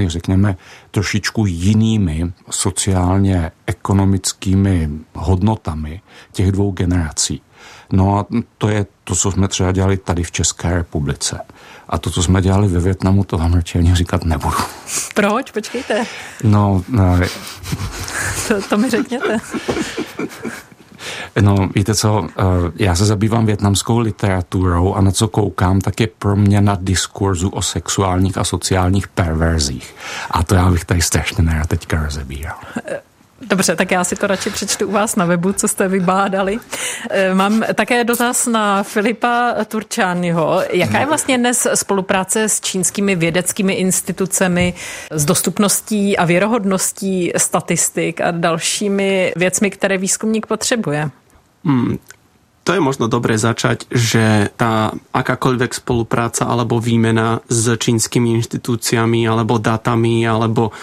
řekněme, 0.07 0.57
trošičku 0.91 1.45
jinými 1.45 2.33
sociálně 2.49 3.51
ekonomickými 3.65 4.89
hodnotami 5.13 6.01
těch 6.31 6.51
dvou 6.51 6.71
generací. 6.71 7.41
No 7.91 8.19
a 8.19 8.25
to 8.57 8.69
je 8.69 8.85
to, 9.03 9.15
co 9.15 9.31
jsme 9.31 9.47
třeba 9.47 9.71
dělali 9.71 9.97
tady 9.97 10.23
v 10.23 10.31
České 10.31 10.73
republice. 10.73 11.39
A 11.89 11.97
to, 11.97 12.11
co 12.11 12.23
jsme 12.23 12.41
dělali 12.41 12.67
ve 12.67 12.79
Větnamu, 12.79 13.23
to 13.23 13.37
vám 13.37 13.53
radši 13.53 13.79
ani 13.79 13.95
říkat 13.95 14.25
nebudu. 14.25 14.57
Proč? 15.13 15.51
Počkejte. 15.51 16.05
No, 16.43 16.83
no 16.89 17.19
to, 18.47 18.61
to 18.61 18.77
mi 18.77 18.89
řekněte. 18.89 19.37
No, 21.41 21.69
víte 21.75 21.95
co, 21.95 22.27
eh, 22.29 22.43
já 22.75 22.95
se 22.95 23.05
zabývám 23.05 23.45
větnamskou 23.45 23.99
literaturou 23.99 24.93
a 24.93 25.01
na 25.01 25.11
co 25.11 25.27
koukám, 25.27 25.81
tak 25.81 25.99
je 25.99 26.07
proměna 26.07 26.77
diskurzu 26.81 27.49
o 27.49 27.61
sexuálních 27.61 28.37
a 28.37 28.43
sociálních 28.43 29.07
perverzích. 29.07 29.95
A 30.31 30.43
to 30.43 30.55
já 30.55 30.69
bych 30.71 30.85
tady 30.85 31.01
strašně 31.01 31.43
nerad 31.43 31.67
teďka 31.67 32.03
rozebíral. 32.03 32.55
Dobře, 33.41 33.75
tak 33.75 33.91
já 33.91 34.03
si 34.03 34.15
to 34.15 34.27
radši 34.27 34.49
přečtu 34.49 34.87
u 34.87 34.91
vás 34.91 35.15
na 35.15 35.25
webu, 35.25 35.53
co 35.53 35.67
jste 35.67 35.87
vybádali. 35.87 36.59
Eh, 37.09 37.33
mám 37.33 37.63
také 37.75 38.03
dotaz 38.03 38.47
na 38.47 38.83
Filipa 38.83 39.55
Turčányho. 39.67 40.61
Jaká 40.71 40.99
je 40.99 41.05
vlastně 41.05 41.37
dnes 41.37 41.67
spolupráce 41.73 42.49
s 42.49 42.61
čínskými 42.61 43.15
vědeckými 43.15 43.73
institucemi, 43.73 44.73
s 45.11 45.25
dostupností 45.25 46.17
a 46.17 46.25
věrohodností 46.25 47.31
statistik 47.37 48.21
a 48.21 48.31
dalšími 48.31 49.33
věcmi, 49.35 49.71
které 49.71 49.97
výzkumník 49.97 50.45
potřebuje? 50.45 51.09
Hmm, 51.65 51.97
to 52.67 52.75
je 52.75 52.83
možno 52.83 53.07
dobré 53.07 53.39
začať, 53.39 53.87
že 53.87 54.51
tá 54.59 54.91
akákoľvek 55.15 55.71
spolupráca 55.71 56.51
alebo 56.51 56.83
výmena 56.83 57.39
s 57.47 57.79
čínskymi 57.79 58.35
inštitúciami 58.43 59.23
alebo 59.23 59.55
datami 59.55 60.27
alebo 60.27 60.75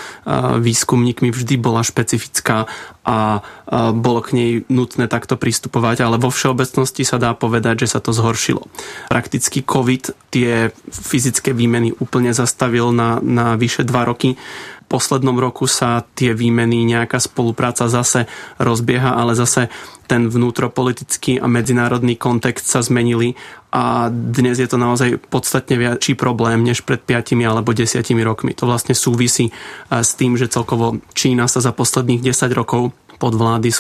výskumníkmi 0.65 1.29
vždy 1.29 1.61
bola 1.61 1.85
špecifická 1.85 2.65
a 3.05 3.45
bolo 3.93 4.25
k 4.25 4.29
nej 4.33 4.51
nutné 4.73 5.13
takto 5.13 5.37
pristupovať, 5.37 6.09
ale 6.09 6.17
vo 6.17 6.33
všeobecnosti 6.33 7.05
sa 7.05 7.21
dá 7.21 7.37
povedať, 7.37 7.85
že 7.85 7.93
sa 7.93 8.01
to 8.01 8.17
zhoršilo. 8.17 8.65
Prakticky 9.13 9.61
COVID 9.61 10.33
tie 10.33 10.73
fyzické 10.89 11.53
výmeny 11.53 11.93
úplne 12.01 12.33
zastavil 12.33 12.97
na, 12.97 13.21
na 13.21 13.61
vyše 13.61 13.85
dva 13.85 14.09
roky 14.09 14.41
poslednom 14.87 15.37
roku 15.41 15.67
sa 15.67 16.05
tie 16.15 16.37
výmeny, 16.37 16.85
nejaká 16.85 17.19
spolupráca 17.19 17.89
zase 17.91 18.29
rozbieha, 18.61 19.17
ale 19.17 19.35
zase 19.35 19.73
ten 20.05 20.29
vnútropolitický 20.29 21.41
a 21.41 21.49
medzinárodný 21.49 22.21
kontext 22.21 22.69
sa 22.69 22.85
zmenili 22.85 23.33
a 23.73 24.13
dnes 24.13 24.61
je 24.61 24.69
to 24.69 24.77
naozaj 24.77 25.17
podstatne 25.33 25.81
väčší 25.81 26.13
problém 26.15 26.61
než 26.61 26.85
pred 26.85 27.01
5 27.01 27.35
alebo 27.49 27.73
10 27.73 28.05
rokmi. 28.23 28.53
To 28.55 28.69
vlastne 28.69 28.93
súvisí 28.93 29.49
s 29.89 30.13
tým, 30.15 30.37
že 30.37 30.53
celkovo 30.53 31.01
Čína 31.17 31.49
sa 31.49 31.65
za 31.65 31.73
posledných 31.73 32.21
10 32.21 32.53
rokov 32.53 32.93
pod 33.15 33.33
vlády 33.39 33.71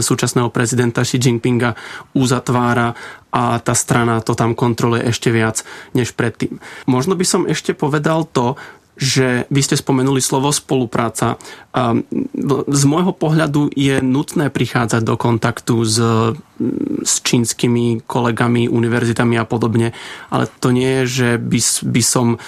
súčasného 0.00 0.48
prezidenta 0.54 1.04
Xi 1.04 1.20
Jinpinga 1.20 1.76
uzatvára 2.16 2.94
a 3.28 3.60
tá 3.60 3.74
strana 3.76 4.24
to 4.24 4.32
tam 4.32 4.56
kontroluje 4.56 5.04
ešte 5.04 5.28
viac 5.28 5.60
než 5.92 6.16
predtým. 6.16 6.56
Možno 6.88 7.12
by 7.12 7.26
som 7.26 7.42
ešte 7.44 7.76
povedal 7.76 8.24
to, 8.24 8.56
že 8.98 9.46
vy 9.48 9.60
ste 9.62 9.78
spomenuli 9.78 10.18
slovo 10.18 10.50
spolupráca. 10.50 11.38
Z 12.66 12.82
môjho 12.84 13.14
pohľadu 13.14 13.70
je 13.72 14.02
nutné 14.02 14.50
prichádzať 14.50 15.02
do 15.06 15.14
kontaktu 15.14 15.74
s 15.86 15.96
s 17.06 17.22
čínskymi 17.22 18.02
kolegami, 18.04 18.66
univerzitami 18.66 19.38
a 19.38 19.46
podobne, 19.46 19.94
ale 20.28 20.50
to 20.58 20.74
nie 20.74 21.02
je, 21.02 21.04
že 21.06 21.28
by, 21.38 21.60
by 21.94 22.02
som 22.02 22.26
e, 22.34 22.38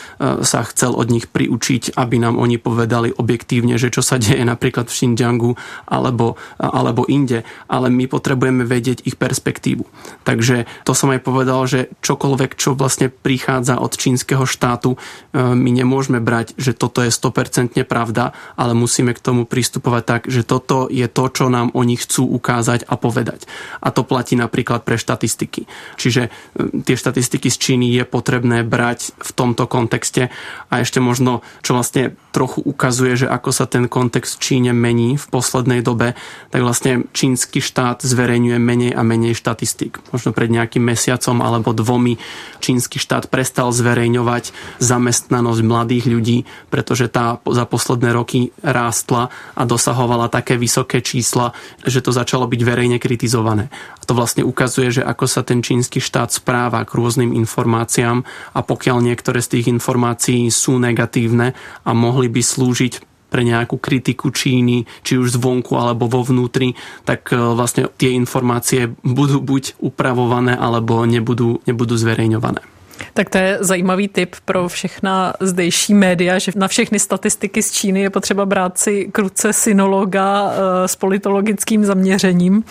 sa 0.42 0.66
chcel 0.66 0.98
od 0.98 1.08
nich 1.08 1.30
priučiť, 1.30 1.94
aby 1.94 2.18
nám 2.18 2.36
oni 2.36 2.58
povedali 2.58 3.14
objektívne, 3.14 3.78
že 3.78 3.94
čo 3.94 4.02
sa 4.02 4.18
deje 4.18 4.42
napríklad 4.42 4.90
v 4.90 4.96
Xinjiangu 4.96 5.54
alebo, 5.86 6.34
alebo 6.58 7.06
inde, 7.06 7.46
ale 7.70 7.88
my 7.88 8.10
potrebujeme 8.10 8.66
vedieť 8.66 9.06
ich 9.06 9.14
perspektívu. 9.14 9.86
Takže 10.26 10.66
to 10.82 10.92
som 10.92 11.14
aj 11.14 11.22
povedal, 11.22 11.64
že 11.70 11.94
čokoľvek, 12.02 12.58
čo 12.58 12.74
vlastne 12.74 13.08
prichádza 13.08 13.78
od 13.78 13.94
čínskeho 13.94 14.42
štátu, 14.42 14.96
e, 14.96 14.98
my 15.38 15.70
nemôžeme 15.70 16.18
brať, 16.18 16.58
že 16.58 16.74
toto 16.74 17.00
je 17.06 17.14
100% 17.14 17.86
pravda, 17.86 18.34
ale 18.58 18.74
musíme 18.74 19.14
k 19.14 19.22
tomu 19.22 19.46
pristupovať 19.46 20.02
tak, 20.02 20.22
že 20.26 20.42
toto 20.42 20.90
je 20.90 21.06
to, 21.06 21.24
čo 21.30 21.46
nám 21.46 21.70
oni 21.78 21.94
chcú 21.94 22.26
ukázať 22.26 22.90
a 22.90 22.98
povedať. 22.98 23.46
A 23.78 23.94
to 23.94 23.99
to 24.00 24.08
platí 24.08 24.32
napríklad 24.32 24.88
pre 24.88 24.96
štatistiky. 24.96 25.68
Čiže 26.00 26.32
e, 26.56 26.80
tie 26.80 26.96
štatistiky 26.96 27.52
z 27.52 27.56
Číny 27.60 27.92
je 27.92 28.08
potrebné 28.08 28.64
brať 28.64 29.12
v 29.20 29.30
tomto 29.36 29.68
kontexte 29.68 30.32
a 30.72 30.80
ešte 30.80 31.04
možno, 31.04 31.44
čo 31.60 31.76
vlastne 31.76 32.16
trochu 32.32 32.64
ukazuje, 32.64 33.26
že 33.26 33.26
ako 33.28 33.50
sa 33.52 33.68
ten 33.68 33.92
kontext 33.92 34.40
v 34.40 34.42
Číne 34.42 34.72
mení 34.72 35.20
v 35.20 35.26
poslednej 35.28 35.84
dobe, 35.84 36.16
tak 36.48 36.64
vlastne 36.64 37.04
čínsky 37.12 37.60
štát 37.60 38.00
zverejňuje 38.00 38.56
menej 38.56 38.92
a 38.96 39.04
menej 39.04 39.36
štatistik. 39.36 40.00
Možno 40.14 40.32
pred 40.32 40.48
nejakým 40.48 40.80
mesiacom 40.80 41.42
alebo 41.44 41.76
dvomi 41.76 42.16
čínsky 42.62 42.96
štát 42.96 43.28
prestal 43.28 43.74
zverejňovať 43.74 44.54
zamestnanosť 44.80 45.60
mladých 45.66 46.04
ľudí, 46.08 46.38
pretože 46.72 47.10
tá 47.10 47.42
za 47.42 47.66
posledné 47.66 48.14
roky 48.14 48.54
rástla 48.62 49.28
a 49.58 49.62
dosahovala 49.66 50.30
také 50.30 50.54
vysoké 50.54 51.02
čísla, 51.02 51.52
že 51.82 52.00
to 52.00 52.14
začalo 52.14 52.46
byť 52.46 52.60
verejne 52.62 52.98
kritizované. 53.02 53.68
A 53.98 54.02
to 54.06 54.12
vlastne 54.14 54.46
ukazuje, 54.46 55.00
že 55.00 55.02
ako 55.02 55.26
sa 55.26 55.42
ten 55.42 55.64
čínsky 55.64 55.98
štát 55.98 56.30
správa 56.30 56.86
k 56.86 56.94
rôznym 56.94 57.34
informáciám 57.34 58.22
a 58.54 58.60
pokiaľ 58.62 59.02
niektoré 59.02 59.42
z 59.42 59.58
tých 59.58 59.66
informácií 59.70 60.46
sú 60.52 60.78
negatívne 60.78 61.58
a 61.82 61.90
mohli 61.90 62.30
by 62.30 62.42
slúžiť 62.42 63.10
pre 63.30 63.46
nejakú 63.46 63.78
kritiku 63.78 64.34
Číny, 64.34 64.90
či 65.06 65.14
už 65.14 65.38
zvonku 65.38 65.78
alebo 65.78 66.10
vo 66.10 66.26
vnútri, 66.26 66.74
tak 67.06 67.30
e, 67.30 67.38
vlastne 67.38 67.86
tie 67.94 68.10
informácie 68.18 68.90
budú 69.06 69.38
buď 69.38 69.78
upravované 69.78 70.58
alebo 70.58 71.06
nebudú, 71.06 71.62
nebudú 71.62 71.94
zverejňované. 71.94 72.79
Tak 73.14 73.30
to 73.30 73.38
je 73.38 73.58
zajímavý 73.60 74.08
tip 74.08 74.36
pro 74.44 74.68
všechna 74.68 75.34
zdejší 75.40 75.94
média, 75.94 76.38
že 76.38 76.52
na 76.56 76.68
všechny 76.68 76.98
statistiky 76.98 77.62
z 77.62 77.72
Číny 77.72 78.00
je 78.00 78.10
potřeba 78.10 78.46
brát 78.46 78.78
si 78.78 79.04
kruce 79.12 79.52
synologa 79.52 80.52
eh, 80.52 80.88
s 80.88 80.96
politologickým 80.96 81.84
zaměřením. 81.84 82.64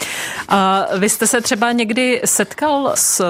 A 0.49 0.87
vy 0.97 1.09
jste 1.09 1.27
se 1.27 1.41
třeba 1.41 1.71
někdy 1.71 2.21
setkal 2.25 2.91
s 2.95 3.25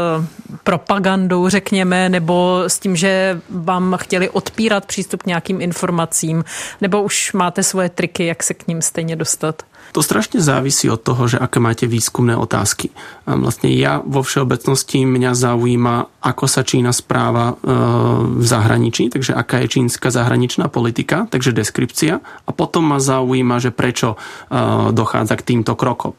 propagandou, 0.64 1.50
řekněme, 1.50 2.10
nebo 2.10 2.64
s 2.68 2.80
tím, 2.80 2.96
že 2.96 3.42
vám 3.50 3.98
chtěli 4.02 4.30
odpírat 4.30 4.86
přístup 4.86 5.24
k 5.24 5.26
nějakým 5.26 5.62
informacím, 5.62 6.44
nebo 6.82 7.04
už 7.04 7.34
máte 7.34 7.64
svoje 7.64 7.90
triky, 7.90 8.26
jak 8.26 8.44
se 8.44 8.54
k 8.54 8.68
ním 8.68 8.82
stejně 8.82 9.16
dostat? 9.16 9.64
To 9.94 10.06
strašne 10.06 10.44
závisí 10.44 10.90
od 10.90 11.02
toho, 11.02 11.26
že 11.26 11.42
aké 11.42 11.58
máte 11.58 11.86
výskumné 11.90 12.38
otázky. 12.38 12.94
Vlastne 13.26 13.74
ja 13.74 14.02
vo 14.06 14.22
všeobecnosti 14.22 15.06
mňa 15.06 15.32
zaujíma, 15.34 15.96
ako 16.22 16.46
sa 16.46 16.62
Čína 16.62 16.94
správa 16.94 17.54
e, 17.54 17.66
v 18.40 18.46
zahraničí, 18.46 19.10
takže 19.10 19.34
aká 19.34 19.66
je 19.66 19.80
čínska 19.80 20.12
zahraničná 20.14 20.68
politika, 20.68 21.26
takže 21.32 21.56
deskripcia. 21.56 22.22
A 22.22 22.50
potom 22.52 22.86
ma 22.86 23.00
zaujíma, 23.02 23.58
že 23.58 23.74
prečo 23.74 24.14
e, 24.14 24.18
dochádza 24.94 25.36
k 25.40 25.46
týmto 25.56 25.74
krokom. 25.74 26.14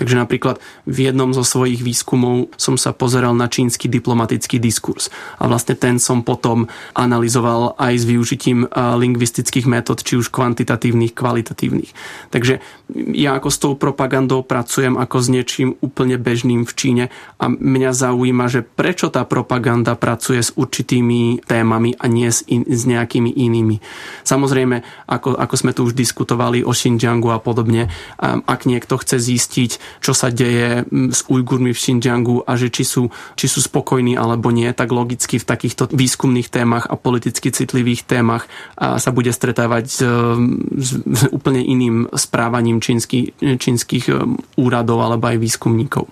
Takže 0.00 0.16
napríklad 0.16 0.56
v 0.88 1.12
jednom 1.12 1.36
zo 1.36 1.44
svojich 1.44 1.84
výskumov 1.84 2.48
som 2.56 2.80
sa 2.80 2.96
pozeral 2.96 3.36
na 3.36 3.52
čínsky 3.52 3.84
diplomatický 3.84 4.56
diskurs. 4.56 5.12
A 5.36 5.44
vlastne 5.44 5.76
ten 5.76 6.00
som 6.00 6.24
potom 6.24 6.72
analyzoval 6.96 7.76
aj 7.76 8.00
s 8.00 8.04
využitím 8.08 8.64
e, 8.64 8.66
lingvistických 8.72 9.68
metód, 9.68 10.00
či 10.00 10.16
už 10.16 10.32
kvantitatívnych, 10.32 11.12
kvalitatívnych. 11.12 11.92
Takže 12.32 12.64
ja 13.12 13.36
ako 13.36 13.48
s 13.52 13.58
tou 13.60 13.72
propagandou 13.76 14.40
pracujem 14.40 14.96
ako 14.96 15.16
s 15.20 15.28
niečím 15.28 15.76
úplne 15.84 16.16
bežným 16.16 16.64
v 16.64 16.72
Číne 16.72 17.04
a 17.36 17.52
mňa 17.52 17.92
zaujíma, 17.92 18.48
že 18.48 18.64
prečo 18.64 19.12
tá 19.12 19.28
propaganda 19.28 20.00
pracuje 20.00 20.40
s 20.40 20.56
určitými 20.56 21.44
témami 21.44 21.92
a 22.00 22.08
nie 22.08 22.32
s, 22.32 22.40
in, 22.48 22.64
s 22.64 22.88
nejakými 22.88 23.36
inými. 23.36 23.84
Samozrejme, 24.24 24.80
ako, 25.12 25.36
ako 25.36 25.54
sme 25.60 25.76
tu 25.76 25.84
už 25.84 25.92
diskutovali 25.92 26.64
o 26.64 26.72
Xinjiangu 26.72 27.36
a 27.36 27.38
podobne, 27.42 27.92
ak 28.20 28.64
niekto 28.64 28.96
chce 28.96 29.20
zistiť, 29.20 29.70
čo 29.98 30.14
sa 30.14 30.30
deje 30.30 30.86
s 30.86 31.26
Ujgurmi 31.26 31.74
v 31.74 31.78
Xinjiangu 31.82 32.46
a 32.46 32.54
že 32.54 32.70
či 32.70 32.86
sú, 32.86 33.10
či 33.34 33.50
sú 33.50 33.58
spokojní 33.58 34.14
alebo 34.14 34.54
nie, 34.54 34.70
tak 34.70 34.94
logicky 34.94 35.42
v 35.42 35.48
takýchto 35.50 35.90
výskumných 35.90 36.46
témach 36.46 36.86
a 36.86 36.94
politicky 36.94 37.50
citlivých 37.50 38.06
témach 38.06 38.46
sa 38.78 39.10
bude 39.10 39.34
stretávať 39.34 39.84
s, 39.90 39.98
s 41.10 41.20
úplne 41.34 41.58
iným 41.58 42.06
správaním 42.14 42.78
čín 42.78 43.00
čínský, 43.00 43.32
čínskych 43.40 44.04
eh, 44.12 44.20
úradov 44.60 45.00
alebo 45.00 45.32
aj 45.32 45.40
výskumníkov. 45.40 46.04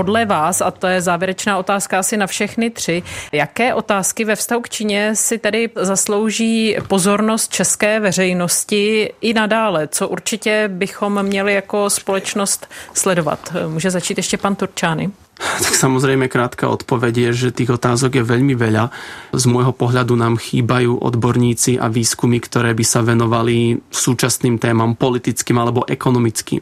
Podle 0.00 0.24
vás, 0.24 0.60
a 0.60 0.70
to 0.70 0.86
je 0.86 1.00
závěrečná 1.00 1.58
otázka 1.58 1.98
asi 1.98 2.16
na 2.16 2.26
všechny 2.26 2.70
tři, 2.70 3.02
jaké 3.32 3.74
otázky 3.74 4.24
ve 4.24 4.36
vztahu 4.36 4.60
k 4.62 4.68
Číně 4.68 5.16
si 5.16 5.38
tedy 5.38 5.70
zaslouží 5.76 6.76
pozornost 6.88 7.52
české 7.52 8.00
veřejnosti 8.00 9.12
i 9.20 9.34
nadále? 9.34 9.88
Co 9.88 10.08
určitě 10.08 10.64
bychom 10.72 11.22
měli 11.22 11.54
jako 11.54 11.90
společnost 11.90 12.66
sledovat? 12.94 13.52
Může 13.68 13.90
začít 13.90 14.16
ještě 14.18 14.36
pan 14.36 14.54
Turčány? 14.54 15.10
Tak 15.64 15.74
samozrejme 15.76 16.28
krátka 16.28 16.68
odpoveď 16.68 17.30
je, 17.30 17.48
že 17.48 17.56
tých 17.56 17.72
otázok 17.72 18.20
je 18.20 18.24
veľmi 18.24 18.54
veľa. 18.56 18.92
Z 19.32 19.44
môjho 19.48 19.72
pohľadu 19.72 20.12
nám 20.16 20.36
chýbajú 20.36 21.00
odborníci 21.00 21.80
a 21.80 21.88
výskumy, 21.88 22.40
ktoré 22.40 22.76
by 22.76 22.84
sa 22.84 23.00
venovali 23.00 23.80
súčasným 23.88 24.60
témam 24.60 24.96
politickým 24.96 25.56
alebo 25.56 25.88
ekonomickým. 25.88 26.60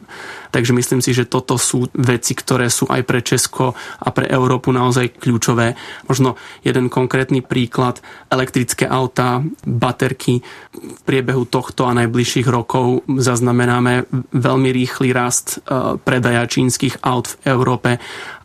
Takže 0.49 0.73
myslím 0.73 1.01
si, 1.05 1.13
že 1.13 1.29
toto 1.29 1.61
sú 1.61 1.91
veci, 1.93 2.33
ktoré 2.33 2.73
sú 2.73 2.89
aj 2.89 3.03
pre 3.05 3.21
Česko 3.21 3.75
a 3.77 4.09
pre 4.15 4.31
Európu 4.31 4.73
naozaj 4.73 5.21
kľúčové. 5.21 5.77
Možno 6.09 6.41
jeden 6.65 6.89
konkrétny 6.89 7.45
príklad. 7.45 8.01
Elektrické 8.33 8.89
autá, 8.89 9.45
baterky. 9.67 10.41
V 10.73 11.01
priebehu 11.05 11.45
tohto 11.45 11.85
a 11.85 11.97
najbližších 11.97 12.49
rokov 12.49 13.05
zaznamenáme 13.05 14.09
veľmi 14.33 14.71
rýchly 14.73 15.13
rast 15.13 15.61
eh, 15.61 15.99
predaja 16.01 16.49
čínskych 16.49 17.05
aut 17.05 17.29
v 17.29 17.37
Európe 17.51 17.91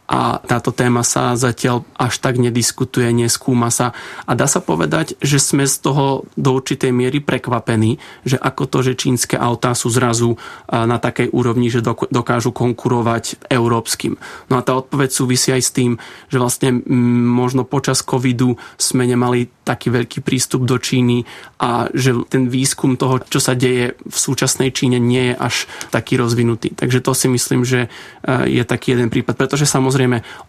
a 0.04 0.38
táto 0.44 0.76
téma 0.76 1.02
sa 1.02 1.34
zatiaľ 1.40 1.88
až 1.96 2.20
tak 2.20 2.36
nediskutuje, 2.36 3.08
neskúma 3.16 3.72
sa 3.72 3.96
a 4.28 4.36
dá 4.36 4.52
sa 4.52 4.60
povedať, 4.60 5.16
že 5.24 5.40
sme 5.40 5.64
z 5.64 5.80
toho 5.80 6.28
do 6.36 6.50
určitej 6.54 6.92
miery 6.92 7.24
prekvapení, 7.24 7.98
že 8.28 8.36
ako 8.36 8.68
to, 8.68 8.80
že 8.84 9.00
čínske 9.00 9.40
autá 9.40 9.72
sú 9.72 9.88
zrazu 9.88 10.36
na 10.68 11.00
takej 11.00 11.32
úrovni, 11.32 11.72
že 11.72 11.80
dokážu 12.12 12.52
konkurovať 12.52 13.48
európskym. 13.48 14.20
No 14.52 14.60
a 14.60 14.62
tá 14.62 14.76
odpoveď 14.76 15.10
súvisí 15.10 15.56
aj 15.56 15.62
s 15.64 15.72
tým, 15.72 15.92
že 16.28 16.38
vlastne 16.38 16.84
možno 17.34 17.64
počas 17.64 18.04
covidu 18.04 18.60
sme 18.76 19.08
nemali 19.08 19.48
taký 19.64 19.88
veľký 19.88 20.20
prístup 20.20 20.68
do 20.68 20.76
Číny 20.76 21.24
a 21.64 21.88
že 21.96 22.12
ten 22.28 22.52
výskum 22.52 23.00
toho, 23.00 23.24
čo 23.24 23.40
sa 23.40 23.56
deje 23.56 23.96
v 24.04 24.18
súčasnej 24.20 24.76
Číne, 24.76 25.00
nie 25.00 25.32
je 25.32 25.36
až 25.40 25.56
taký 25.96 26.20
rozvinutý. 26.20 26.76
Takže 26.76 27.00
to 27.00 27.16
si 27.16 27.32
myslím, 27.32 27.64
že 27.64 27.88
je 28.28 28.64
taký 28.68 29.00
jeden 29.00 29.08
prípad. 29.08 29.40
Pretože 29.40 29.64
samozrejme 29.64 29.93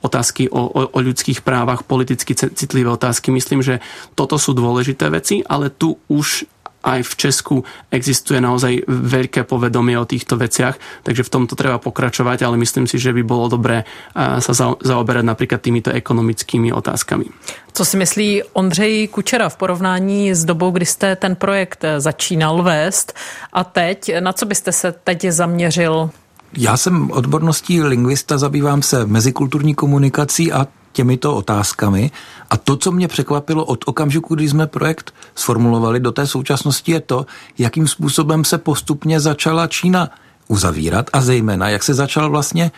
otázky 0.00 0.48
o, 0.48 0.60
o, 0.64 0.80
o 0.88 0.98
ľudských 1.00 1.44
právach, 1.44 1.84
politicky 1.84 2.34
citlivé 2.34 2.90
otázky, 2.90 3.30
myslím, 3.30 3.60
že 3.62 3.80
toto 4.14 4.38
sú 4.40 4.56
dôležité 4.56 5.10
veci, 5.10 5.44
ale 5.44 5.68
tu 5.68 6.00
už 6.08 6.48
aj 6.84 7.00
v 7.00 7.14
Česku 7.16 7.56
existuje 7.88 8.36
naozaj 8.44 8.84
veľké 8.84 9.48
povedomie 9.48 9.96
o 9.96 10.04
týchto 10.04 10.36
veciach, 10.36 10.76
takže 11.00 11.24
v 11.24 11.32
tomto 11.32 11.56
treba 11.56 11.80
pokračovať, 11.80 12.44
ale 12.44 12.60
myslím 12.60 12.84
si, 12.84 13.00
že 13.00 13.16
by 13.16 13.24
bolo 13.24 13.48
dobré 13.48 13.88
sa 14.14 14.52
zaoberať 14.76 15.24
napríklad 15.24 15.64
týmito 15.64 15.88
ekonomickými 15.88 16.76
otázkami. 16.76 17.24
Co 17.72 17.82
si 17.84 17.96
myslí 17.96 18.42
Ondřej 18.52 19.08
Kučera 19.08 19.48
v 19.48 19.56
porovnání 19.56 20.34
s 20.34 20.44
dobou, 20.44 20.70
kdy 20.70 20.86
jste 20.86 21.16
ten 21.16 21.36
projekt 21.36 21.84
začínal 21.98 22.62
vést 22.62 23.16
a 23.52 23.64
teď, 23.64 24.20
na 24.20 24.32
co 24.32 24.46
byste 24.46 24.72
se 24.72 24.92
teď 24.92 25.24
zaměřil? 25.24 26.10
Já 26.56 26.76
jsem 26.76 27.10
odborností 27.10 27.82
lingvista, 27.82 28.38
zabývám 28.38 28.82
se 28.82 29.06
mezikulturní 29.06 29.74
komunikací 29.74 30.52
a 30.52 30.66
těmito 30.92 31.34
otázkami. 31.34 32.10
A 32.50 32.56
to, 32.56 32.76
co 32.76 32.92
mě 32.92 33.08
překvapilo 33.08 33.64
od 33.64 33.84
okamžiku, 33.86 34.34
kdy 34.34 34.48
jsme 34.48 34.66
projekt 34.66 35.14
sformulovali 35.34 36.00
do 36.00 36.12
té 36.12 36.26
současnosti, 36.26 36.92
je 36.92 37.00
to, 37.00 37.26
jakým 37.58 37.88
způsobem 37.88 38.44
se 38.44 38.58
postupně 38.58 39.20
začala 39.20 39.66
Čína 39.66 40.10
uzavírat 40.48 41.10
a 41.12 41.20
zejména, 41.20 41.68
jak 41.68 41.82
se 41.82 41.94
začal 41.94 42.30
vlastně 42.30 42.70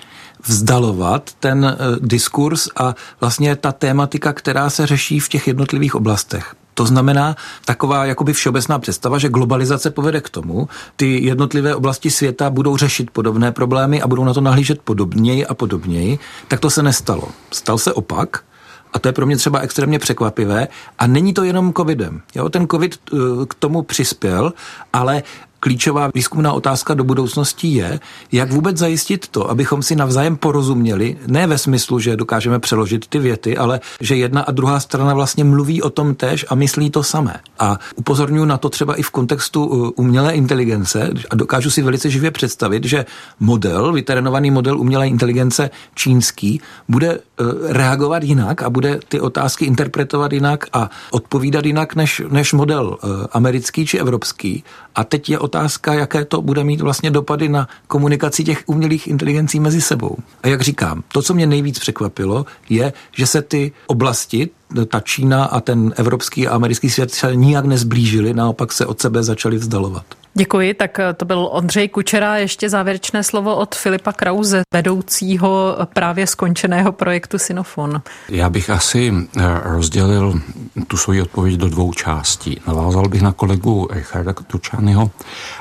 vzdalovat 0.45 1.31
ten 1.41 1.65
uh, 1.65 2.07
diskurs 2.07 2.69
a 2.77 2.95
vlastně 3.21 3.57
ta 3.57 3.73
tématika, 3.73 4.33
která 4.33 4.71
se 4.71 4.87
řeší 4.87 5.21
v 5.21 5.29
těch 5.29 5.47
jednotlivých 5.47 5.95
oblastech. 5.95 6.55
To 6.77 6.87
znamená 6.87 7.37
taková 7.65 8.05
jakoby 8.05 8.33
všeobecná 8.33 8.79
představa, 8.79 9.19
že 9.19 9.29
globalizace 9.29 9.91
povede 9.91 10.21
k 10.21 10.31
tomu, 10.31 10.69
ty 10.97 11.25
jednotlivé 11.25 11.75
oblasti 11.75 12.11
světa 12.11 12.51
budou 12.51 12.77
řešit 12.77 13.11
podobné 13.11 13.53
problémy 13.53 14.03
a 14.03 14.09
budou 14.09 14.25
na 14.25 14.35
to 14.35 14.41
nahlížet 14.41 14.83
podobněji 14.83 15.47
a 15.47 15.55
podobněji, 15.55 16.19
tak 16.49 16.61
to 16.61 16.71
se 16.71 16.83
nestalo. 16.83 17.29
Stal 17.51 17.79
se 17.79 17.93
opak, 17.93 18.45
a 18.93 18.99
to 18.99 19.09
je 19.09 19.12
pro 19.12 19.27
mě 19.27 19.37
třeba 19.37 19.59
extrémně 19.59 19.99
překvapivé. 19.99 20.69
A 20.99 21.07
není 21.07 21.35
to 21.35 21.45
jenom 21.45 21.73
covidem. 21.73 22.21
Jo, 22.35 22.49
ten 22.49 22.69
covid 22.69 22.97
eh, 23.12 23.17
k 23.49 23.55
tomu 23.55 23.83
přispěl, 23.83 24.53
ale 24.93 25.23
klíčová 25.66 26.11
výzkumná 26.14 26.52
otázka 26.52 26.94
do 26.94 27.05
budoucnosti 27.05 27.68
je, 27.68 28.00
jak 28.33 28.52
vůbec 28.52 28.76
zajistit 28.76 29.29
to, 29.29 29.50
abychom 29.50 29.83
si 29.83 29.96
navzájem 29.96 30.37
porozuměli, 30.37 31.18
ne 31.26 31.46
ve 31.46 31.59
smyslu, 31.59 31.98
že 31.98 32.16
dokážeme 32.16 32.59
přeložit 32.59 33.07
ty 33.07 33.18
věty, 33.18 33.57
ale 33.57 33.81
že 34.00 34.16
jedna 34.16 34.42
a 34.42 34.50
druhá 34.50 34.81
strana 34.81 35.14
vlastně 35.14 35.44
mluví 35.44 35.83
o 35.83 35.90
tom 35.90 36.14
tež 36.14 36.46
a 36.48 36.55
myslí 36.55 36.90
to 36.90 37.02
samé. 37.02 37.40
A 37.59 37.79
upozorňuji 37.96 38.44
na 38.44 38.59
to 38.59 38.68
třeba 38.68 38.94
i 38.94 39.02
v 39.02 39.11
kontextu 39.11 39.66
uh, 39.66 39.90
umělé 39.96 40.35
inteligence 40.35 41.11
a 41.31 41.35
dokážu 41.35 41.70
si 41.70 41.83
velice 41.83 42.11
živě 42.11 42.31
představit, 42.31 42.85
že 42.85 43.07
model, 43.40 43.92
vytrénovaný 43.92 44.50
model 44.50 44.79
umělé 44.79 45.09
inteligence 45.09 45.70
čínský, 45.94 46.61
bude 46.88 47.18
uh, 47.18 47.46
reagovat 47.74 48.22
jinak 48.22 48.62
a 48.62 48.70
bude 48.70 49.00
ty 49.09 49.20
otázky 49.20 49.64
interpretovat 49.64 50.33
jinak 50.33 50.66
a 50.72 50.90
odpovídat 51.11 51.66
jinak 51.66 51.94
než, 51.94 52.22
než 52.31 52.52
model 52.52 52.87
uh, 52.87 53.26
americký 53.33 53.87
či 53.87 53.98
evropský. 53.98 54.64
A 54.94 55.05
teď 55.05 55.31
je 55.31 55.38
otázka, 55.38 55.56
jaké 55.92 56.25
to 56.25 56.42
bude 56.42 56.64
mít 56.64 56.81
vlastně 56.81 57.11
dopady 57.11 57.49
na 57.49 57.69
komunikaci 57.87 58.45
těch 58.45 58.62
umělých 58.66 59.07
inteligencí 59.07 59.61
mezi 59.61 59.81
sebou. 59.81 60.16
A 60.42 60.49
jak 60.49 60.61
říkám, 60.61 61.03
to, 61.12 61.23
co 61.23 61.35
mě 61.35 61.47
nejvíc 61.47 61.79
překvapilo, 61.79 62.47
je, 62.69 62.92
že 63.12 63.27
se 63.27 63.42
ty 63.42 63.73
oblasti, 63.87 64.51
ta 64.88 65.00
Čína 65.00 65.44
a 65.44 65.61
ten 65.61 65.94
evropský 65.96 66.48
a 66.48 66.55
americký 66.55 66.90
svět 66.90 67.14
se 67.14 67.37
nijak 67.37 67.64
nezblížili, 67.64 68.35
naopak 68.35 68.72
se 68.72 68.87
od 68.87 69.00
sebe 69.00 69.22
začali 69.22 69.57
vzdalovat. 69.57 70.05
Děkuji, 70.38 70.74
tak 70.74 71.00
to 71.16 71.24
byl 71.24 71.48
Ondřej 71.52 71.88
Kučera. 71.88 72.37
Ještě 72.37 72.70
závěrečné 72.70 73.22
slovo 73.22 73.57
od 73.57 73.74
Filipa 73.74 74.12
Krause, 74.12 74.62
vedoucího 74.74 75.76
právě 75.94 76.26
skončeného 76.26 76.92
projektu 76.92 77.38
Sinofon. 77.38 78.02
Já 78.29 78.50
bych 78.50 78.70
asi 78.70 79.12
eh, 79.37 79.42
rozdělil 79.62 80.40
tu 80.87 80.96
svoji 80.96 81.22
odpověď 81.22 81.55
do 81.55 81.68
dvou 81.68 81.92
částí. 81.92 82.61
Navázal 82.66 83.09
bych 83.09 83.22
na 83.22 83.33
kolegu 83.33 83.88
Richarda 83.92 84.33
Tučányho 84.33 85.11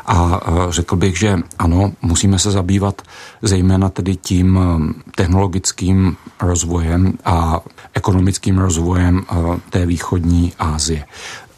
a 0.06 0.40
eh, 0.48 0.52
řekl 0.70 0.96
bych, 0.96 1.20
že 1.20 1.40
ano, 1.60 1.92
musíme 2.02 2.40
se 2.40 2.52
zabývat 2.52 3.02
zejména 3.42 3.90
tedy 3.90 4.16
tím 4.16 4.60
eh, 4.60 4.94
technologickým 5.16 6.18
rozvojem 6.42 7.14
a 7.26 7.60
ekonomickým 7.94 8.58
rozvojem 8.58 8.95
té 9.70 9.86
východní 9.86 10.54
Asie. 10.60 11.06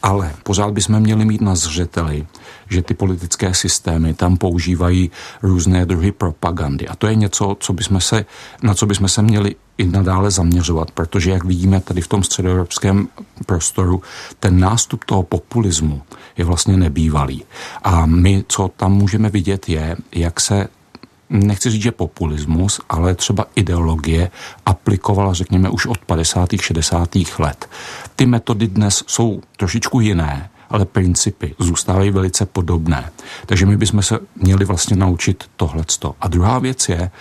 Ale 0.04 0.34
pořád 0.44 0.74
bychom 0.74 1.00
měli 1.00 1.26
mít 1.26 1.42
na 1.42 1.56
zřeteli, 1.56 2.28
že 2.70 2.82
ty 2.82 2.94
politické 2.94 3.54
systémy 3.54 4.14
tam 4.14 4.38
používají 4.38 5.12
různé 5.44 5.86
druhy 5.86 6.12
propagandy. 6.12 6.88
A 6.88 6.96
to 6.96 7.08
je 7.08 7.16
něco, 7.16 7.58
co 7.60 7.74
bychom 7.74 8.02
se, 8.02 8.26
na 8.64 8.74
co 8.74 8.86
bychom 8.86 9.08
se 9.10 9.22
měli 9.22 9.56
i 9.78 9.86
nadále 9.86 10.32
zaměřovat, 10.32 10.92
protože 10.92 11.32
jak 11.32 11.44
vidíme 11.44 11.80
tady 11.80 12.02
v 12.02 12.08
tom 12.08 12.24
středoevropském 12.24 13.08
prostoru, 13.46 14.02
ten 14.40 14.60
nástup 14.60 15.04
toho 15.04 15.24
populismu 15.24 16.02
je 16.38 16.46
vlastně 16.46 16.78
nebývalý. 16.78 17.44
A 17.84 18.06
my, 18.06 18.44
co 18.48 18.72
tam 18.78 18.94
můžeme 18.94 19.30
vidět, 19.30 19.70
je, 19.70 19.96
jak 20.12 20.42
se 20.42 20.68
nechci 21.30 21.70
říct, 21.70 21.82
že 21.82 21.92
populismus, 21.92 22.82
ale 22.90 23.16
třeba 23.16 23.46
ideologie 23.56 24.32
aplikovala, 24.66 25.34
řekněme, 25.34 25.70
už 25.70 25.86
od 25.86 25.98
50. 25.98 26.50
60. 26.62 27.10
let. 27.40 27.70
Ty 28.16 28.26
metody 28.26 28.68
dnes 28.68 29.04
jsou 29.08 29.42
trošičku 29.58 30.00
jiné, 30.00 30.50
ale 30.70 30.86
principy 30.86 31.56
zůstávají 31.60 32.12
velice 32.12 32.46
podobné. 32.46 33.12
Takže 33.46 33.66
my 33.66 33.78
bychom 33.78 34.02
se 34.02 34.20
měli 34.36 34.66
vlastně 34.66 34.96
naučit 34.96 35.44
tohleto. 35.56 36.16
A 36.22 36.28
druhá 36.28 36.60
věc 36.60 36.90
je, 36.90 37.12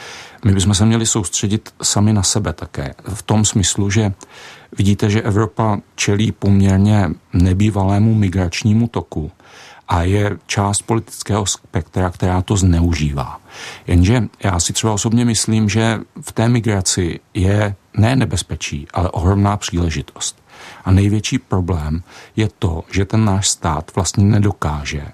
my 0.44 0.54
bychom 0.54 0.74
se 0.74 0.86
měli 0.86 1.06
soustředit 1.06 1.74
sami 1.82 2.12
na 2.12 2.22
sebe 2.22 2.52
také. 2.52 2.94
V 3.14 3.22
tom 3.22 3.44
smyslu, 3.44 3.90
že 3.90 4.12
vidíte, 4.78 5.10
že 5.10 5.22
Evropa 5.22 5.78
čelí 5.94 6.32
poměrně 6.32 7.10
nebývalému 7.32 8.14
migračnímu 8.14 8.88
toku 8.88 9.30
a 9.88 10.02
je 10.02 10.38
část 10.46 10.82
politického 10.82 11.46
spektra, 11.46 12.10
která 12.10 12.42
to 12.42 12.56
zneužívá. 12.56 13.40
Jenže 13.86 14.22
já 14.44 14.60
si 14.60 14.72
třeba 14.72 14.92
osobně 14.92 15.24
myslím, 15.24 15.68
že 15.68 16.00
v 16.20 16.32
té 16.32 16.48
migraci 16.48 17.20
je 17.34 17.74
ne 17.96 18.16
nebezpečí, 18.16 18.86
ale 18.92 19.10
ohromná 19.10 19.56
příležitost. 19.56 20.42
A 20.84 20.90
největší 20.90 21.38
problém 21.38 22.02
je 22.36 22.48
to, 22.58 22.84
že 22.92 23.04
ten 23.04 23.24
náš 23.24 23.48
stát 23.48 23.90
vlastně 23.94 24.24
nedokáže 24.24 25.06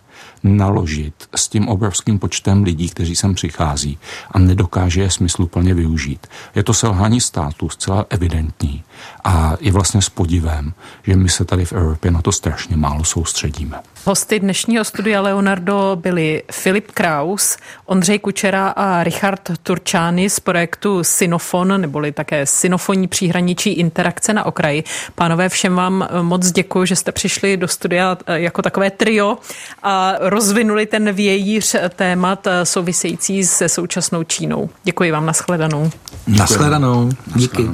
naložit 0.43 1.15
s 1.37 1.49
tím 1.49 1.69
obrovským 1.69 2.19
počtem 2.19 2.63
lidí, 2.63 2.89
kteří 2.89 3.17
sem 3.17 3.35
přichází 3.35 3.99
a 4.31 4.39
nedokáže 4.39 5.03
je 5.03 5.11
smysluplně 5.11 5.75
využít. 5.75 6.27
Je 6.55 6.63
to 6.63 6.75
selhání 6.75 7.21
státu 7.21 7.69
zcela 7.69 8.07
evidentní 8.11 8.85
a 9.25 9.57
je 9.61 9.73
vlastně 9.73 10.03
s 10.03 10.09
podivem, 10.09 10.75
že 11.03 11.17
my 11.17 11.29
se 11.29 11.45
tady 11.45 11.65
v 11.65 11.73
Evropě 11.73 12.11
na 12.11 12.23
to 12.23 12.33
strašně 12.33 12.77
málo 12.77 13.05
soustředíme. 13.05 13.81
Hosty 14.05 14.41
dnešního 14.41 14.85
studia 14.85 15.21
Leonardo 15.21 15.99
byli 16.01 16.43
Filip 16.53 16.91
Kraus, 16.91 17.57
Ondřej 17.87 18.19
Kučera 18.19 18.69
a 18.69 19.05
Richard 19.05 19.51
Turčány 19.63 20.31
z 20.31 20.41
projektu 20.41 21.05
Sinofon, 21.05 21.81
neboli 21.81 22.13
také 22.13 22.47
Sinofonní 22.47 23.09
příhraničí 23.09 23.73
interakce 23.73 24.33
na 24.33 24.47
okraji. 24.47 24.85
Pánové, 25.15 25.49
všem 25.49 25.75
vám 25.75 26.09
moc 26.23 26.53
děkuji, 26.53 26.85
že 26.85 26.97
jste 26.97 27.13
přišli 27.13 27.57
do 27.57 27.69
studia 27.69 28.19
jako 28.27 28.63
takové 28.63 28.91
trio 28.91 29.39
a 29.83 30.15
rozvinuli 30.21 30.87
ten 30.87 31.13
vějíř 31.13 31.77
témat 31.97 32.49
související 32.65 33.45
se 33.45 33.69
současnou 33.69 34.23
Čínou. 34.25 34.71
Děkuji 34.85 35.11
vám, 35.11 35.27
nashledanou. 35.27 35.91
Nashledanou. 36.27 37.11
Díky. 37.35 37.71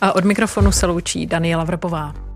A 0.00 0.12
od 0.12 0.24
mikrofonu 0.24 0.72
se 0.72 0.86
loučí 0.86 1.26
Daniela 1.26 1.64
Vrbová. 1.64 2.27